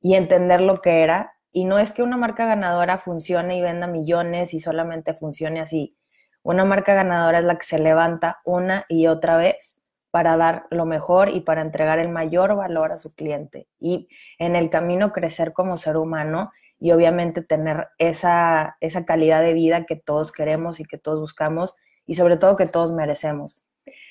y 0.01 0.15
entender 0.15 0.61
lo 0.61 0.81
que 0.81 1.03
era. 1.03 1.31
Y 1.53 1.65
no 1.65 1.79
es 1.79 1.93
que 1.93 2.03
una 2.03 2.17
marca 2.17 2.45
ganadora 2.45 2.97
funcione 2.97 3.57
y 3.57 3.61
venda 3.61 3.87
millones 3.87 4.53
y 4.53 4.59
solamente 4.59 5.13
funcione 5.13 5.61
así. 5.61 5.95
Una 6.41 6.65
marca 6.65 6.93
ganadora 6.93 7.39
es 7.39 7.45
la 7.45 7.57
que 7.57 7.65
se 7.65 7.79
levanta 7.79 8.41
una 8.43 8.85
y 8.89 9.07
otra 9.07 9.37
vez 9.37 9.79
para 10.11 10.35
dar 10.35 10.65
lo 10.71 10.85
mejor 10.85 11.29
y 11.29 11.41
para 11.41 11.61
entregar 11.61 11.99
el 11.99 12.09
mayor 12.09 12.55
valor 12.55 12.91
a 12.91 12.97
su 12.97 13.15
cliente 13.15 13.67
y 13.79 14.09
en 14.39 14.55
el 14.55 14.69
camino 14.69 15.11
crecer 15.11 15.53
como 15.53 15.77
ser 15.77 15.95
humano 15.95 16.51
y 16.79 16.91
obviamente 16.91 17.41
tener 17.41 17.87
esa, 17.97 18.75
esa 18.81 19.05
calidad 19.05 19.41
de 19.41 19.53
vida 19.53 19.85
que 19.85 19.95
todos 19.95 20.31
queremos 20.31 20.79
y 20.79 20.85
que 20.85 20.97
todos 20.97 21.19
buscamos 21.19 21.75
y 22.05 22.15
sobre 22.15 22.37
todo 22.37 22.55
que 22.55 22.67
todos 22.67 22.91
merecemos. 22.91 23.63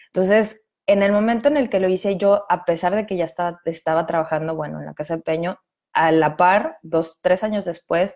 Entonces, 0.07 0.63
en 0.87 1.03
el 1.03 1.13
momento 1.13 1.49
en 1.49 1.57
el 1.57 1.69
que 1.69 1.81
lo 1.81 1.89
hice 1.89 2.17
yo, 2.17 2.47
a 2.49 2.65
pesar 2.65 2.95
de 2.95 3.07
que 3.07 3.17
ya 3.17 3.25
estaba, 3.25 3.61
estaba 3.65 4.07
trabajando, 4.07 4.57
bueno, 4.57 4.81
en 4.81 4.87
la 4.87 4.95
Casa 4.95 5.17
de 5.17 5.23
Peño, 5.23 5.59
a 5.93 6.13
la 6.13 6.37
par, 6.37 6.79
dos, 6.83 7.21
tres 7.23 7.43
años 7.43 7.65
después, 7.65 8.15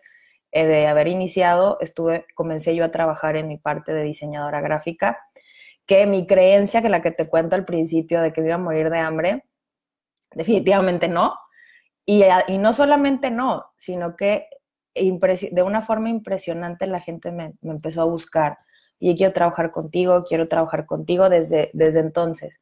eh, 0.53 0.67
de 0.67 0.87
haber 0.87 1.09
iniciado, 1.09 1.79
estuve, 1.81 2.27
comencé 2.35 2.75
yo 2.75 2.85
a 2.85 2.91
trabajar 2.91 3.37
en 3.37 3.49
mi 3.49 3.59
parte 3.59 3.93
de 3.93 4.03
diseñadora 4.03 4.61
gráfica, 4.61 5.19
que 5.87 6.07
mi 6.07 6.27
creencia, 6.27 6.83
que 6.83 6.89
la 6.89 7.03
que 7.03 7.11
te 7.11 7.29
cuento 7.29 7.57
al 7.57 7.65
principio 7.65 8.23
de 8.23 8.33
que 8.33 8.41
me 8.41 8.49
iba 8.49 8.57
a 8.57 8.59
morir 8.59 8.91
de 8.91 8.99
hambre, 8.99 9.45
definitivamente 10.33 11.09
no. 11.09 11.35
Y, 12.05 12.25
y 12.49 12.59
no 12.59 12.73
solamente 12.73 13.31
no, 13.31 13.67
sino 13.77 14.17
que 14.17 14.49
de 14.95 15.63
una 15.63 15.83
forma 15.83 16.09
impresionante 16.09 16.87
la 16.87 17.01
gente 17.01 17.31
me, 17.33 17.55
me, 17.61 17.73
empezó 17.73 18.03
a 18.03 18.07
buscar. 18.07 18.57
Y 18.99 19.15
quiero 19.15 19.33
trabajar 19.33 19.71
contigo, 19.71 20.25
quiero 20.27 20.49
trabajar 20.49 20.87
contigo 20.87 21.29
desde, 21.29 21.71
desde 21.75 22.01
entonces. 22.01 22.61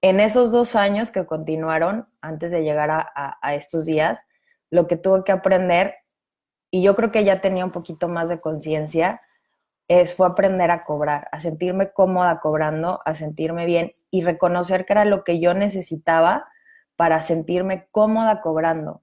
En 0.00 0.20
esos 0.20 0.52
dos 0.52 0.76
años 0.76 1.10
que 1.10 1.26
continuaron, 1.26 2.08
antes 2.20 2.52
de 2.52 2.62
llegar 2.62 2.90
a, 2.90 3.38
a 3.42 3.54
estos 3.54 3.84
días, 3.84 4.20
lo 4.70 4.86
que 4.86 4.96
tuve 4.96 5.24
que 5.24 5.32
aprender 5.32 5.94
y 6.70 6.82
yo 6.82 6.94
creo 6.94 7.10
que 7.10 7.24
ya 7.24 7.40
tenía 7.40 7.64
un 7.64 7.70
poquito 7.70 8.08
más 8.08 8.28
de 8.28 8.40
conciencia, 8.40 9.20
es, 9.88 10.14
fue 10.14 10.26
aprender 10.26 10.70
a 10.70 10.82
cobrar, 10.82 11.28
a 11.32 11.40
sentirme 11.40 11.92
cómoda 11.92 12.40
cobrando, 12.40 13.00
a 13.06 13.14
sentirme 13.14 13.64
bien 13.64 13.92
y 14.10 14.22
reconocer 14.22 14.84
que 14.84 14.92
era 14.92 15.06
lo 15.06 15.24
que 15.24 15.40
yo 15.40 15.54
necesitaba 15.54 16.44
para 16.96 17.22
sentirme 17.22 17.88
cómoda 17.90 18.40
cobrando. 18.40 19.02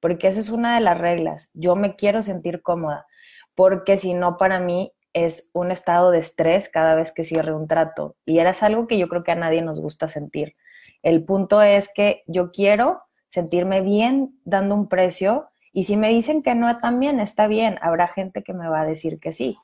Porque 0.00 0.28
esa 0.28 0.40
es 0.40 0.50
una 0.50 0.74
de 0.74 0.82
las 0.82 0.98
reglas. 0.98 1.50
Yo 1.54 1.74
me 1.74 1.96
quiero 1.96 2.22
sentir 2.22 2.60
cómoda, 2.60 3.06
porque 3.54 3.96
si 3.96 4.12
no, 4.12 4.36
para 4.36 4.60
mí 4.60 4.92
es 5.14 5.48
un 5.54 5.70
estado 5.70 6.10
de 6.10 6.18
estrés 6.18 6.68
cada 6.68 6.94
vez 6.94 7.12
que 7.12 7.24
cierre 7.24 7.54
un 7.54 7.66
trato. 7.66 8.16
Y 8.26 8.38
era 8.38 8.54
algo 8.60 8.86
que 8.86 8.98
yo 8.98 9.08
creo 9.08 9.22
que 9.22 9.32
a 9.32 9.36
nadie 9.36 9.62
nos 9.62 9.80
gusta 9.80 10.08
sentir. 10.08 10.54
El 11.02 11.24
punto 11.24 11.62
es 11.62 11.88
que 11.94 12.22
yo 12.26 12.52
quiero 12.52 13.02
sentirme 13.28 13.80
bien 13.80 14.40
dando 14.44 14.74
un 14.74 14.88
precio 14.88 15.48
y 15.72 15.84
si 15.84 15.96
me 15.96 16.08
dicen 16.08 16.42
que 16.42 16.54
no 16.54 16.78
también 16.78 17.20
está 17.20 17.48
bien, 17.48 17.78
habrá 17.82 18.08
gente 18.08 18.42
que 18.42 18.54
me 18.54 18.66
va 18.66 18.80
a 18.80 18.86
decir 18.86 19.20
que 19.20 19.32
sí. 19.32 19.58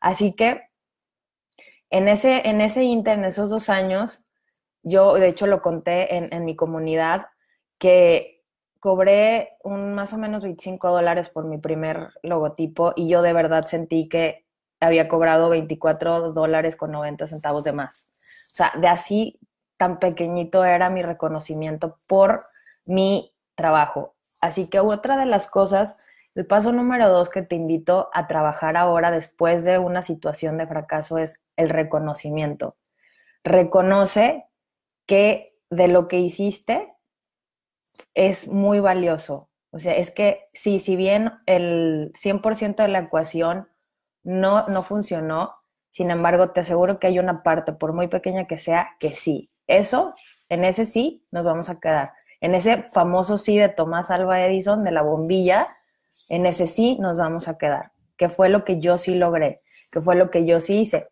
Así 0.00 0.32
que 0.32 0.62
en 1.90 2.06
ese, 2.06 2.48
en 2.48 2.60
ese 2.60 2.84
inter, 2.84 3.18
en 3.18 3.24
esos 3.24 3.50
dos 3.50 3.68
años, 3.68 4.22
yo 4.82 5.14
de 5.14 5.28
hecho 5.28 5.48
lo 5.48 5.60
conté 5.60 6.14
en, 6.14 6.44
mi 6.44 6.54
comunidad, 6.54 7.26
que 7.78 8.44
cobré 8.78 9.56
un 9.64 9.94
más 9.94 10.12
o 10.12 10.18
menos 10.18 10.44
25 10.44 10.90
dólares 10.90 11.28
por 11.28 11.44
mi 11.44 11.58
primer 11.58 12.10
logotipo 12.22 12.92
y 12.94 13.08
yo 13.08 13.22
de 13.22 13.32
verdad 13.32 13.66
sentí 13.66 14.08
que 14.08 14.46
había 14.78 15.08
cobrado 15.08 15.48
24 15.48 16.30
dólares 16.30 16.76
con 16.76 16.92
90 16.92 17.26
centavos 17.26 17.64
de 17.64 17.72
más. 17.72 18.06
O 18.52 18.54
sea, 18.54 18.72
de 18.80 18.86
así 18.86 19.40
tan 19.76 19.98
pequeñito 19.98 20.64
era 20.64 20.88
mi 20.88 21.02
reconocimiento 21.02 21.98
por 22.06 22.44
mi 22.88 23.34
trabajo. 23.54 24.16
Así 24.40 24.68
que 24.68 24.80
otra 24.80 25.16
de 25.16 25.26
las 25.26 25.46
cosas, 25.46 25.96
el 26.34 26.46
paso 26.46 26.72
número 26.72 27.08
dos 27.08 27.28
que 27.28 27.42
te 27.42 27.56
invito 27.56 28.08
a 28.12 28.26
trabajar 28.26 28.76
ahora 28.76 29.10
después 29.10 29.64
de 29.64 29.78
una 29.78 30.02
situación 30.02 30.58
de 30.58 30.66
fracaso 30.66 31.18
es 31.18 31.42
el 31.56 31.68
reconocimiento. 31.68 32.76
Reconoce 33.44 34.46
que 35.06 35.54
de 35.70 35.88
lo 35.88 36.08
que 36.08 36.18
hiciste 36.18 36.94
es 38.14 38.48
muy 38.48 38.80
valioso. 38.80 39.50
O 39.70 39.78
sea, 39.78 39.94
es 39.94 40.10
que 40.10 40.48
sí, 40.52 40.80
si 40.80 40.96
bien 40.96 41.32
el 41.46 42.12
100% 42.14 42.76
de 42.82 42.88
la 42.88 43.00
ecuación 43.00 43.68
no, 44.22 44.66
no 44.68 44.82
funcionó, 44.82 45.56
sin 45.90 46.10
embargo, 46.10 46.50
te 46.50 46.60
aseguro 46.60 46.98
que 46.98 47.08
hay 47.08 47.18
una 47.18 47.42
parte, 47.42 47.72
por 47.72 47.92
muy 47.92 48.08
pequeña 48.08 48.46
que 48.46 48.58
sea, 48.58 48.90
que 49.00 49.12
sí. 49.12 49.50
Eso, 49.66 50.14
en 50.48 50.64
ese 50.64 50.86
sí, 50.86 51.26
nos 51.30 51.44
vamos 51.44 51.68
a 51.68 51.80
quedar. 51.80 52.12
En 52.40 52.54
ese 52.54 52.84
famoso 52.84 53.38
sí 53.38 53.58
de 53.58 53.68
Tomás 53.68 54.10
Alba 54.10 54.44
Edison, 54.44 54.84
de 54.84 54.92
la 54.92 55.02
bombilla, 55.02 55.76
en 56.28 56.46
ese 56.46 56.66
sí 56.66 56.96
nos 57.00 57.16
vamos 57.16 57.48
a 57.48 57.58
quedar, 57.58 57.92
que 58.16 58.28
fue 58.28 58.48
lo 58.48 58.64
que 58.64 58.80
yo 58.80 58.98
sí 58.98 59.16
logré, 59.16 59.62
que 59.90 60.00
fue 60.00 60.14
lo 60.14 60.30
que 60.30 60.44
yo 60.44 60.60
sí 60.60 60.80
hice. 60.80 61.08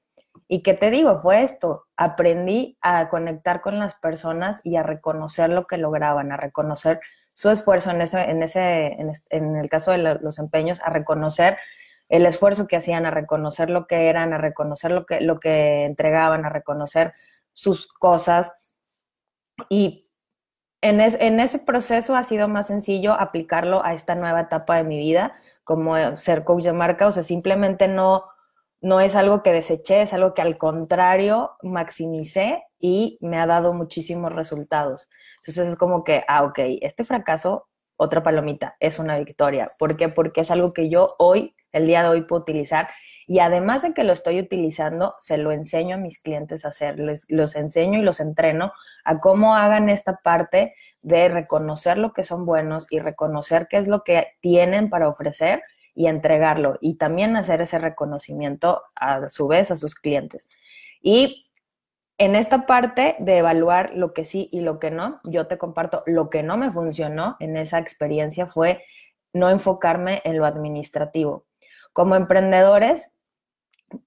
Y 0.49 0.63
qué 0.63 0.75
te 0.75 0.91
digo, 0.91 1.19
fue 1.19 1.43
esto, 1.43 1.87
aprendí 1.97 2.79
a 2.81 3.09
conectar 3.09 3.61
con 3.61 3.79
las 3.79 3.97
personas 3.97 4.61
y 4.63 4.77
a 4.77 4.83
reconocer 4.83 5.51
lo 5.51 5.67
que 5.67 5.79
lograban, 5.79 6.31
a 6.31 6.37
reconocer 6.37 7.01
su 7.33 7.51
esfuerzo 7.51 7.91
en 7.91 8.01
ese, 8.01 8.31
en 8.31 8.43
ese, 8.43 8.97
en, 9.31 9.57
el 9.57 9.69
caso 9.69 9.91
de 9.91 9.99
los 9.99 10.39
empeños, 10.39 10.81
a 10.83 10.91
reconocer 10.91 11.59
el 12.09 12.25
esfuerzo 12.27 12.69
que 12.69 12.77
hacían, 12.77 13.07
a 13.07 13.11
reconocer 13.11 13.71
lo 13.71 13.87
que 13.87 14.09
eran, 14.09 14.33
a 14.33 14.39
reconocer 14.39 14.93
lo 14.93 15.05
que, 15.05 15.21
lo 15.21 15.41
que 15.41 15.85
entregaban, 15.85 16.45
a 16.45 16.49
reconocer 16.49 17.13
sus 17.53 17.89
cosas. 17.89 18.53
Y 19.69 20.06
en, 20.81 21.01
ese 21.41 21.59
proceso 21.59 22.17
ha 22.17 22.23
sido 22.23 22.49
más 22.49 22.69
sencillo 22.69 23.15
aplicarlo 23.15 23.85
a 23.85 23.95
esta 23.95 24.15
nueva 24.15 24.43
etapa 24.43 24.77
de 24.77 24.85
mi 24.85 24.99
vida, 24.99 25.33
como 25.65 26.17
ser 26.17 26.45
coach 26.45 26.65
de 26.65 26.73
marca, 26.73 27.07
o 27.07 27.13
sea, 27.13 27.23
simplemente 27.23 27.89
no, 27.89 28.25
no 28.81 29.01
es 29.01 29.17
algo 29.17 29.43
que 29.43 29.53
deseché, 29.53 30.03
es 30.03 30.13
algo 30.13 30.35
que 30.35 30.43
al 30.43 30.57
contrario 30.57 31.53
maximicé 31.63 32.63
y 32.79 33.19
me 33.21 33.39
ha 33.39 33.47
dado 33.47 33.73
muchísimos 33.73 34.33
resultados. 34.33 35.09
Entonces 35.39 35.69
es 35.71 35.77
como 35.77 36.05
que, 36.05 36.25
ah, 36.29 36.45
ok, 36.45 36.59
este 36.83 37.05
fracaso, 37.05 37.69
otra 37.97 38.23
palomita, 38.23 38.77
es 38.79 38.99
una 38.99 39.19
victoria. 39.19 39.69
¿Por 39.79 39.97
qué? 39.97 40.09
Porque 40.09 40.43
es 40.43 40.51
algo 40.51 40.73
que 40.73 40.89
yo 40.89 41.15
hoy, 41.19 41.57
el 41.73 41.87
día 41.87 42.03
de 42.03 42.09
hoy, 42.11 42.23
puedo 42.23 42.43
utilizar. 42.43 42.89
Y 43.27 43.41
además 43.41 43.83
de 43.83 43.93
que 43.93 44.05
lo 44.05 44.13
estoy 44.13 44.39
utilizando, 44.39 45.17
se 45.19 45.37
lo 45.37 45.51
enseño 45.51 45.97
a 45.97 45.99
mis 45.99 46.21
clientes 46.21 46.65
a 46.65 46.69
hacer. 46.69 46.99
Les, 47.01 47.27
los 47.29 47.57
enseño 47.57 47.99
y 47.99 48.03
los 48.03 48.21
entreno 48.21 48.73
a 49.05 49.19
cómo 49.19 49.57
hagan 49.57 49.89
esta 49.89 50.21
parte 50.23 50.75
de 51.03 51.29
reconocer 51.29 51.99
lo 51.99 52.13
que 52.13 52.25
son 52.25 52.47
buenos 52.47 52.87
y 52.91 53.01
reconocer 53.01 53.67
qué 53.69 53.79
es 53.79 53.89
lo 53.89 54.05
que 54.05 54.29
tienen 54.41 54.91
para 54.91 55.09
ofrecer 55.09 55.63
y 55.95 56.07
entregarlo. 56.07 56.79
Y 56.81 56.99
también 56.99 57.37
hacer 57.37 57.61
ese 57.61 57.79
reconocimiento 57.79 58.83
a 58.95 59.29
su 59.29 59.49
vez 59.49 59.73
a 59.73 59.77
sus 59.77 59.97
clientes. 59.97 60.49
Y 61.03 61.51
en 62.19 62.37
esta 62.37 62.65
parte 62.65 63.17
de 63.19 63.39
evaluar 63.39 63.91
lo 63.95 64.15
que 64.15 64.25
sí 64.25 64.49
y 64.53 64.61
lo 64.61 64.79
que 64.79 64.91
no, 64.91 65.21
yo 65.25 65.49
te 65.49 65.59
comparto 65.59 66.03
lo 66.07 66.31
que 66.31 66.43
no 66.43 66.57
me 66.57 66.71
funcionó 66.71 67.37
en 67.41 67.57
esa 67.57 67.79
experiencia 67.79 68.47
fue 68.47 68.85
no 69.33 69.51
enfocarme 69.51 70.23
en 70.25 70.39
lo 70.39 70.47
administrativo. 70.47 71.45
Como 71.93 72.15
emprendedores, 72.15 73.11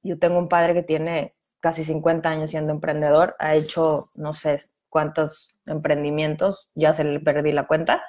yo 0.04 0.20
tengo 0.20 0.38
un 0.38 0.50
padre 0.50 0.74
que 0.74 0.84
tiene 0.84 1.34
casi 1.60 1.84
50 1.84 2.30
años 2.30 2.50
siendo 2.50 2.72
emprendedor, 2.72 3.36
ha 3.40 3.56
hecho 3.56 4.10
no 4.16 4.34
sé 4.34 4.60
cuántos 4.90 5.56
emprendimientos, 5.66 6.70
ya 6.76 6.94
se 6.94 7.04
le 7.04 7.20
perdí 7.20 7.52
la 7.52 7.68
cuenta. 7.68 8.04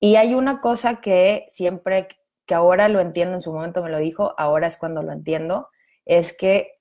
Y 0.00 0.16
hay 0.16 0.34
una 0.34 0.60
cosa 0.60 1.00
que 1.00 1.44
siempre, 1.48 2.08
que 2.46 2.54
ahora 2.54 2.88
lo 2.88 3.00
entiendo, 3.00 3.34
en 3.34 3.40
su 3.40 3.52
momento 3.52 3.82
me 3.82 3.90
lo 3.90 3.98
dijo, 3.98 4.34
ahora 4.38 4.66
es 4.66 4.76
cuando 4.76 5.02
lo 5.02 5.12
entiendo, 5.12 5.68
es 6.04 6.36
que 6.36 6.72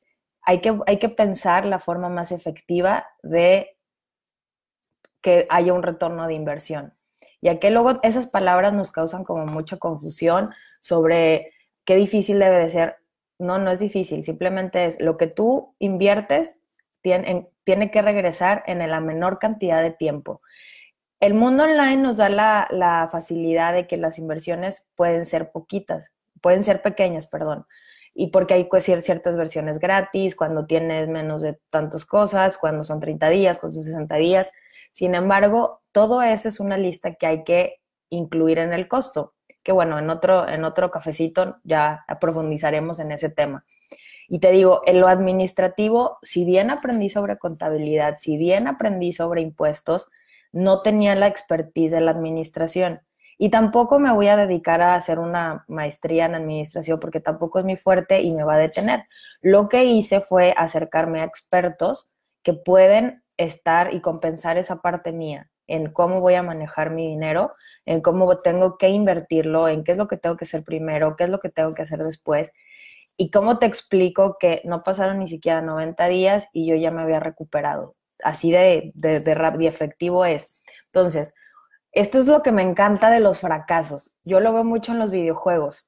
hay 0.43 0.59
que, 0.61 0.79
hay 0.87 0.97
que 0.97 1.09
pensar 1.09 1.65
la 1.65 1.79
forma 1.79 2.09
más 2.09 2.31
efectiva 2.31 3.05
de 3.21 3.77
que 5.21 5.45
haya 5.49 5.73
un 5.73 5.83
retorno 5.83 6.27
de 6.27 6.33
inversión. 6.33 6.95
Ya 7.41 7.59
que 7.59 7.71
luego 7.71 7.99
esas 8.03 8.27
palabras 8.27 8.73
nos 8.73 8.91
causan 8.91 9.23
como 9.23 9.45
mucha 9.45 9.77
confusión 9.77 10.51
sobre 10.79 11.53
qué 11.85 11.95
difícil 11.95 12.39
debe 12.39 12.57
de 12.57 12.69
ser. 12.69 12.97
No, 13.41 13.57
no 13.57 13.71
es 13.71 13.79
difícil, 13.79 14.23
simplemente 14.23 14.85
es 14.85 15.01
lo 15.01 15.17
que 15.17 15.27
tú 15.27 15.75
inviertes 15.79 16.57
tiene, 17.01 17.49
tiene 17.63 17.89
que 17.89 18.01
regresar 18.01 18.63
en 18.67 18.79
la 18.87 18.99
menor 18.99 19.39
cantidad 19.39 19.81
de 19.81 19.91
tiempo. 19.91 20.41
El 21.19 21.33
mundo 21.33 21.63
online 21.63 21.97
nos 21.97 22.17
da 22.17 22.29
la, 22.29 23.09
facilidad 23.11 23.73
de 23.73 23.87
que 23.87 23.97
las 23.97 24.19
inversiones 24.19 24.87
pueden 24.95 25.25
ser 25.25 25.51
poquitas, 25.51 26.13
pueden 26.39 26.63
ser 26.63 26.81
pequeñas, 26.81 27.27
perdón 27.27 27.65
y 28.13 28.27
porque 28.27 28.53
hay 28.55 28.65
pues, 28.65 28.83
ciertas 28.83 29.37
versiones 29.37 29.79
gratis, 29.79 30.35
cuando 30.35 30.65
tienes 30.65 31.07
menos 31.07 31.41
de 31.41 31.59
tantas 31.69 32.05
cosas, 32.05 32.57
cuando 32.57 32.83
son 32.83 32.99
30 32.99 33.29
días, 33.29 33.57
cuando 33.57 33.75
son 33.75 33.83
60 33.83 34.15
días. 34.17 34.51
Sin 34.91 35.15
embargo, 35.15 35.81
todo 35.93 36.21
eso 36.21 36.49
es 36.49 36.59
una 36.59 36.77
lista 36.77 37.15
que 37.15 37.25
hay 37.25 37.43
que 37.43 37.79
incluir 38.09 38.59
en 38.59 38.73
el 38.73 38.89
costo, 38.89 39.33
que 39.63 39.71
bueno, 39.71 39.99
en 39.99 40.09
otro, 40.09 40.47
en 40.47 40.63
otro 40.63 40.91
cafecito 40.91 41.57
ya 41.63 42.05
profundizaremos 42.19 42.99
en 42.99 43.11
ese 43.11 43.29
tema. 43.29 43.65
Y 44.27 44.39
te 44.39 44.51
digo, 44.51 44.81
en 44.85 45.01
lo 45.01 45.07
administrativo, 45.07 46.17
si 46.21 46.45
bien 46.45 46.69
aprendí 46.69 47.09
sobre 47.09 47.37
contabilidad, 47.37 48.15
si 48.17 48.37
bien 48.37 48.67
aprendí 48.67 49.11
sobre 49.11 49.41
impuestos, 49.41 50.07
no 50.53 50.81
tenía 50.81 51.15
la 51.15 51.27
expertise 51.27 51.91
de 51.91 52.01
la 52.01 52.11
administración. 52.11 53.01
Y 53.37 53.49
tampoco 53.49 53.99
me 53.99 54.11
voy 54.13 54.27
a 54.27 54.37
dedicar 54.37 54.81
a 54.81 54.95
hacer 54.95 55.19
una 55.19 55.65
maestría 55.67 56.27
en 56.27 56.35
administración 56.35 56.99
porque 56.99 57.19
tampoco 57.19 57.59
es 57.59 57.65
mi 57.65 57.75
fuerte 57.75 58.21
y 58.21 58.31
me 58.31 58.43
va 58.43 58.53
a 58.53 58.59
detener. 58.59 59.05
Lo 59.41 59.67
que 59.67 59.83
hice 59.83 60.21
fue 60.21 60.53
acercarme 60.55 61.21
a 61.21 61.25
expertos 61.25 62.07
que 62.43 62.53
pueden 62.53 63.23
estar 63.37 63.93
y 63.93 63.99
compensar 63.99 64.57
esa 64.57 64.81
parte 64.81 65.11
mía 65.11 65.50
en 65.71 65.91
cómo 65.91 66.19
voy 66.19 66.33
a 66.35 66.43
manejar 66.43 66.91
mi 66.91 67.07
dinero, 67.07 67.53
en 67.85 68.01
cómo 68.01 68.37
tengo 68.37 68.77
que 68.77 68.89
invertirlo, 68.89 69.69
en 69.69 69.83
qué 69.85 69.93
es 69.93 69.97
lo 69.97 70.07
que 70.07 70.17
tengo 70.17 70.35
que 70.35 70.43
hacer 70.43 70.63
primero, 70.63 71.15
qué 71.15 71.23
es 71.23 71.29
lo 71.29 71.39
que 71.39 71.49
tengo 71.49 71.73
que 71.73 71.83
hacer 71.83 71.99
después. 71.99 72.51
Y 73.15 73.31
cómo 73.31 73.57
te 73.57 73.67
explico 73.67 74.35
que 74.37 74.61
no 74.65 74.81
pasaron 74.81 75.19
ni 75.19 75.27
siquiera 75.27 75.61
90 75.61 76.07
días 76.07 76.47
y 76.51 76.67
yo 76.67 76.75
ya 76.75 76.91
me 76.91 77.01
había 77.01 77.21
recuperado. 77.21 77.93
Así 78.21 78.51
de, 78.51 78.91
de, 78.95 79.21
de, 79.21 79.33
de 79.33 79.67
efectivo 79.67 80.25
es. 80.25 80.61
Entonces, 80.87 81.33
esto 81.93 82.19
es 82.19 82.27
lo 82.27 82.41
que 82.43 82.51
me 82.51 82.63
encanta 82.63 83.09
de 83.09 83.21
los 83.21 83.39
fracasos. 83.39 84.13
Yo 84.25 84.41
lo 84.41 84.51
veo 84.51 84.65
mucho 84.65 84.91
en 84.91 84.99
los 84.99 85.09
videojuegos. 85.09 85.85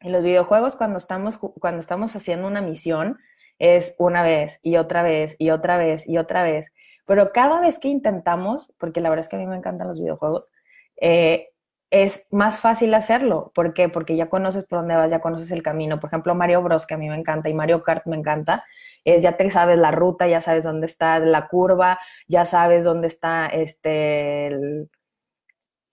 En 0.00 0.12
los 0.12 0.22
videojuegos, 0.22 0.76
cuando 0.76 0.98
estamos, 0.98 1.38
cuando 1.38 1.80
estamos 1.80 2.14
haciendo 2.14 2.46
una 2.46 2.60
misión, 2.60 3.18
es 3.58 3.94
una 3.98 4.22
vez 4.22 4.60
y 4.62 4.76
otra 4.76 5.02
vez 5.02 5.36
y 5.38 5.50
otra 5.50 5.76
vez 5.76 6.08
y 6.08 6.18
otra 6.18 6.42
vez. 6.42 6.72
Pero 7.06 7.28
cada 7.28 7.60
vez 7.60 7.78
que 7.78 7.88
intentamos, 7.88 8.72
porque 8.78 9.00
la 9.00 9.08
verdad 9.08 9.24
es 9.24 9.28
que 9.28 9.36
a 9.36 9.38
mí 9.38 9.46
me 9.46 9.56
encantan 9.56 9.88
los 9.88 10.00
videojuegos, 10.00 10.52
eh, 11.00 11.48
es 11.90 12.26
más 12.30 12.58
fácil 12.58 12.94
hacerlo. 12.94 13.52
¿Por 13.54 13.74
qué? 13.74 13.88
Porque 13.90 14.16
ya 14.16 14.28
conoces 14.28 14.64
por 14.64 14.78
dónde 14.80 14.96
vas, 14.96 15.10
ya 15.10 15.20
conoces 15.20 15.50
el 15.50 15.62
camino. 15.62 16.00
Por 16.00 16.08
ejemplo, 16.08 16.34
Mario 16.34 16.62
Bros, 16.62 16.86
que 16.86 16.94
a 16.94 16.96
mí 16.96 17.08
me 17.08 17.16
encanta, 17.16 17.50
y 17.50 17.54
Mario 17.54 17.82
Kart 17.82 18.06
me 18.06 18.16
encanta, 18.16 18.64
es 19.04 19.22
ya 19.22 19.36
te 19.36 19.50
sabes 19.50 19.76
la 19.78 19.90
ruta, 19.90 20.26
ya 20.26 20.40
sabes 20.40 20.64
dónde 20.64 20.86
está 20.86 21.18
la 21.18 21.48
curva, 21.48 21.98
ya 22.28 22.46
sabes 22.46 22.84
dónde 22.84 23.08
está 23.08 23.46
este, 23.46 24.88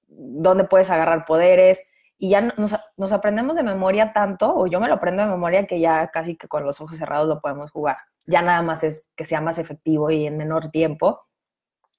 dónde 0.08 0.64
puedes 0.66 0.90
agarrar 0.90 1.26
poderes. 1.26 1.82
Y 2.18 2.30
ya 2.32 2.42
nos, 2.42 3.12
aprendemos 3.14 3.56
de 3.56 3.64
memoria 3.64 4.12
tanto, 4.14 4.54
o 4.56 4.68
yo 4.68 4.80
me 4.80 4.88
lo 4.90 4.96
aprendo 4.96 5.24
de 5.24 5.30
memoria 5.30 5.66
que 5.66 5.80
ya 5.80 6.08
casi 6.08 6.36
que 6.38 6.48
con 6.50 6.64
los 6.66 6.82
ojos 6.82 6.98
cerrados 6.98 7.28
lo 7.28 7.40
podemos 7.42 7.72
jugar. 7.72 7.96
Ya 8.30 8.44
nada 8.44 8.62
más 8.62 8.84
es 8.84 9.08
que 9.16 9.26
sea 9.26 9.42
más 9.42 9.58
efectivo 9.58 10.12
y 10.12 10.28
en 10.28 10.38
menor 10.38 10.70
tiempo. 10.70 11.26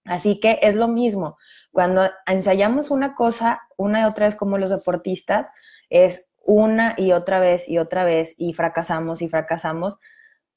Así 0.04 0.38
que 0.38 0.60
es 0.62 0.76
lo 0.76 0.86
mismo. 0.86 1.36
Cuando 1.72 2.08
ensayamos 2.26 2.90
una 2.90 3.14
cosa 3.14 3.60
una 3.76 4.02
y 4.02 4.04
otra 4.04 4.26
vez 4.26 4.36
como 4.36 4.56
los 4.56 4.70
deportistas, 4.70 5.48
es 5.88 6.30
una 6.42 6.94
y 6.96 7.12
otra 7.12 7.40
vez 7.40 7.68
y 7.68 7.78
otra 7.78 8.04
vez 8.04 8.34
y 8.38 8.54
fracasamos 8.54 9.22
y 9.22 9.28
fracasamos. 9.28 9.98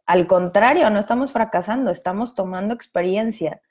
Al 0.05 0.27
contrario, 0.27 0.89
no 0.91 0.99
estamos 0.99 1.31
fracasando, 1.31 1.89
estamos 1.89 2.35
tomando 2.35 2.73
experiencia. 2.73 3.61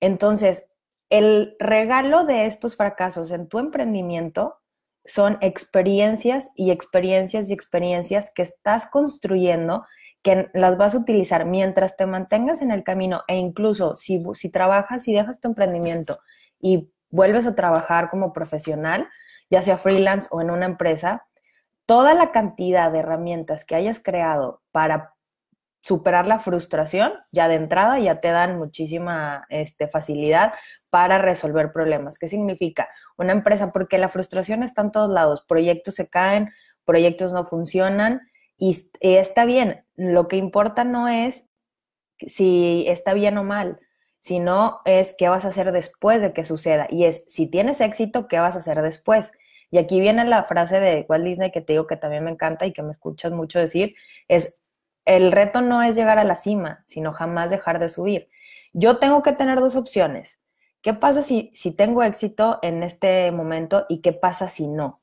Entonces, 0.00 0.66
el 1.10 1.56
regalo 1.58 2.24
de 2.24 2.46
estos 2.46 2.76
fracasos 2.76 3.30
en 3.32 3.48
tu 3.48 3.58
emprendimiento 3.58 4.60
son 5.04 5.38
experiencias 5.40 6.50
y 6.54 6.70
experiencias 6.70 7.48
y 7.48 7.52
experiencias 7.52 8.30
que 8.34 8.42
estás 8.42 8.86
construyendo 8.86 9.84
que 10.22 10.50
las 10.52 10.76
vas 10.76 10.94
a 10.94 10.98
utilizar 10.98 11.44
mientras 11.44 11.96
te 11.96 12.06
mantengas 12.06 12.60
en 12.60 12.70
el 12.70 12.82
camino 12.82 13.22
e 13.28 13.36
incluso 13.36 13.94
si, 13.94 14.22
si 14.34 14.50
trabajas 14.50 15.06
y 15.08 15.14
dejas 15.14 15.40
tu 15.40 15.48
emprendimiento 15.48 16.18
y 16.60 16.90
vuelves 17.10 17.46
a 17.46 17.54
trabajar 17.54 18.10
como 18.10 18.32
profesional, 18.32 19.08
ya 19.50 19.62
sea 19.62 19.76
freelance 19.76 20.28
o 20.30 20.40
en 20.40 20.50
una 20.50 20.66
empresa, 20.66 21.24
toda 21.86 22.14
la 22.14 22.32
cantidad 22.32 22.92
de 22.92 22.98
herramientas 22.98 23.64
que 23.64 23.74
hayas 23.74 24.00
creado 24.00 24.62
para 24.72 25.14
superar 25.80 26.26
la 26.26 26.38
frustración, 26.38 27.14
ya 27.32 27.48
de 27.48 27.54
entrada 27.54 27.98
ya 27.98 28.20
te 28.20 28.30
dan 28.30 28.58
muchísima 28.58 29.46
este, 29.48 29.88
facilidad 29.88 30.52
para 30.90 31.18
resolver 31.18 31.72
problemas. 31.72 32.18
¿Qué 32.18 32.28
significa? 32.28 32.88
Una 33.16 33.32
empresa, 33.32 33.72
porque 33.72 33.96
la 33.96 34.08
frustración 34.08 34.62
está 34.62 34.82
en 34.82 34.90
todos 34.90 35.10
lados, 35.10 35.44
proyectos 35.48 35.94
se 35.94 36.08
caen, 36.08 36.50
proyectos 36.84 37.32
no 37.32 37.44
funcionan 37.44 38.20
y, 38.58 38.90
está 39.00 39.44
bien. 39.44 39.84
Lo 39.96 40.28
que 40.28 40.36
importa 40.36 40.84
no 40.84 41.08
es 41.08 41.44
si 42.18 42.84
está 42.88 43.14
bien 43.14 43.38
o 43.38 43.44
mal, 43.44 43.80
sino 44.20 44.80
es 44.84 45.14
qué 45.16 45.28
vas 45.28 45.44
a 45.44 45.48
hacer 45.48 45.72
después 45.72 46.20
de 46.20 46.32
que 46.32 46.44
suceda. 46.44 46.88
Y 46.90 47.04
es, 47.04 47.24
si 47.28 47.48
tienes 47.48 47.80
éxito, 47.80 48.28
¿qué 48.28 48.38
vas 48.38 48.56
a 48.56 48.58
hacer 48.58 48.82
después? 48.82 49.32
Y 49.70 49.78
aquí 49.78 50.00
viene 50.00 50.24
la 50.24 50.42
frase 50.42 50.80
de 50.80 51.06
Walt 51.08 51.24
Disney 51.24 51.52
que 51.52 51.60
te 51.60 51.74
digo 51.74 51.86
que 51.86 51.96
también 51.96 52.24
me 52.24 52.30
encanta 52.30 52.66
y 52.66 52.72
que 52.72 52.82
me 52.82 52.92
escuchas 52.92 53.32
mucho 53.32 53.58
decir, 53.58 53.94
es 54.28 54.62
el 55.04 55.32
reto 55.32 55.62
no 55.62 55.82
es 55.82 55.96
llegar 55.96 56.18
a 56.18 56.24
la 56.24 56.36
cima, 56.36 56.84
sino 56.86 57.12
jamás 57.12 57.50
dejar 57.50 57.78
de 57.78 57.88
subir. 57.88 58.28
Yo 58.74 58.98
tengo 58.98 59.22
que 59.22 59.32
tener 59.32 59.60
dos 59.60 59.76
opciones. 59.76 60.40
¿Qué 60.82 60.94
pasa 60.94 61.22
si, 61.22 61.50
si 61.54 61.72
tengo 61.72 62.02
éxito 62.02 62.58
en 62.62 62.82
este 62.82 63.32
momento 63.32 63.86
y 63.88 64.00
qué 64.02 64.12
pasa 64.12 64.48
si 64.48 64.66
no? 64.66 64.94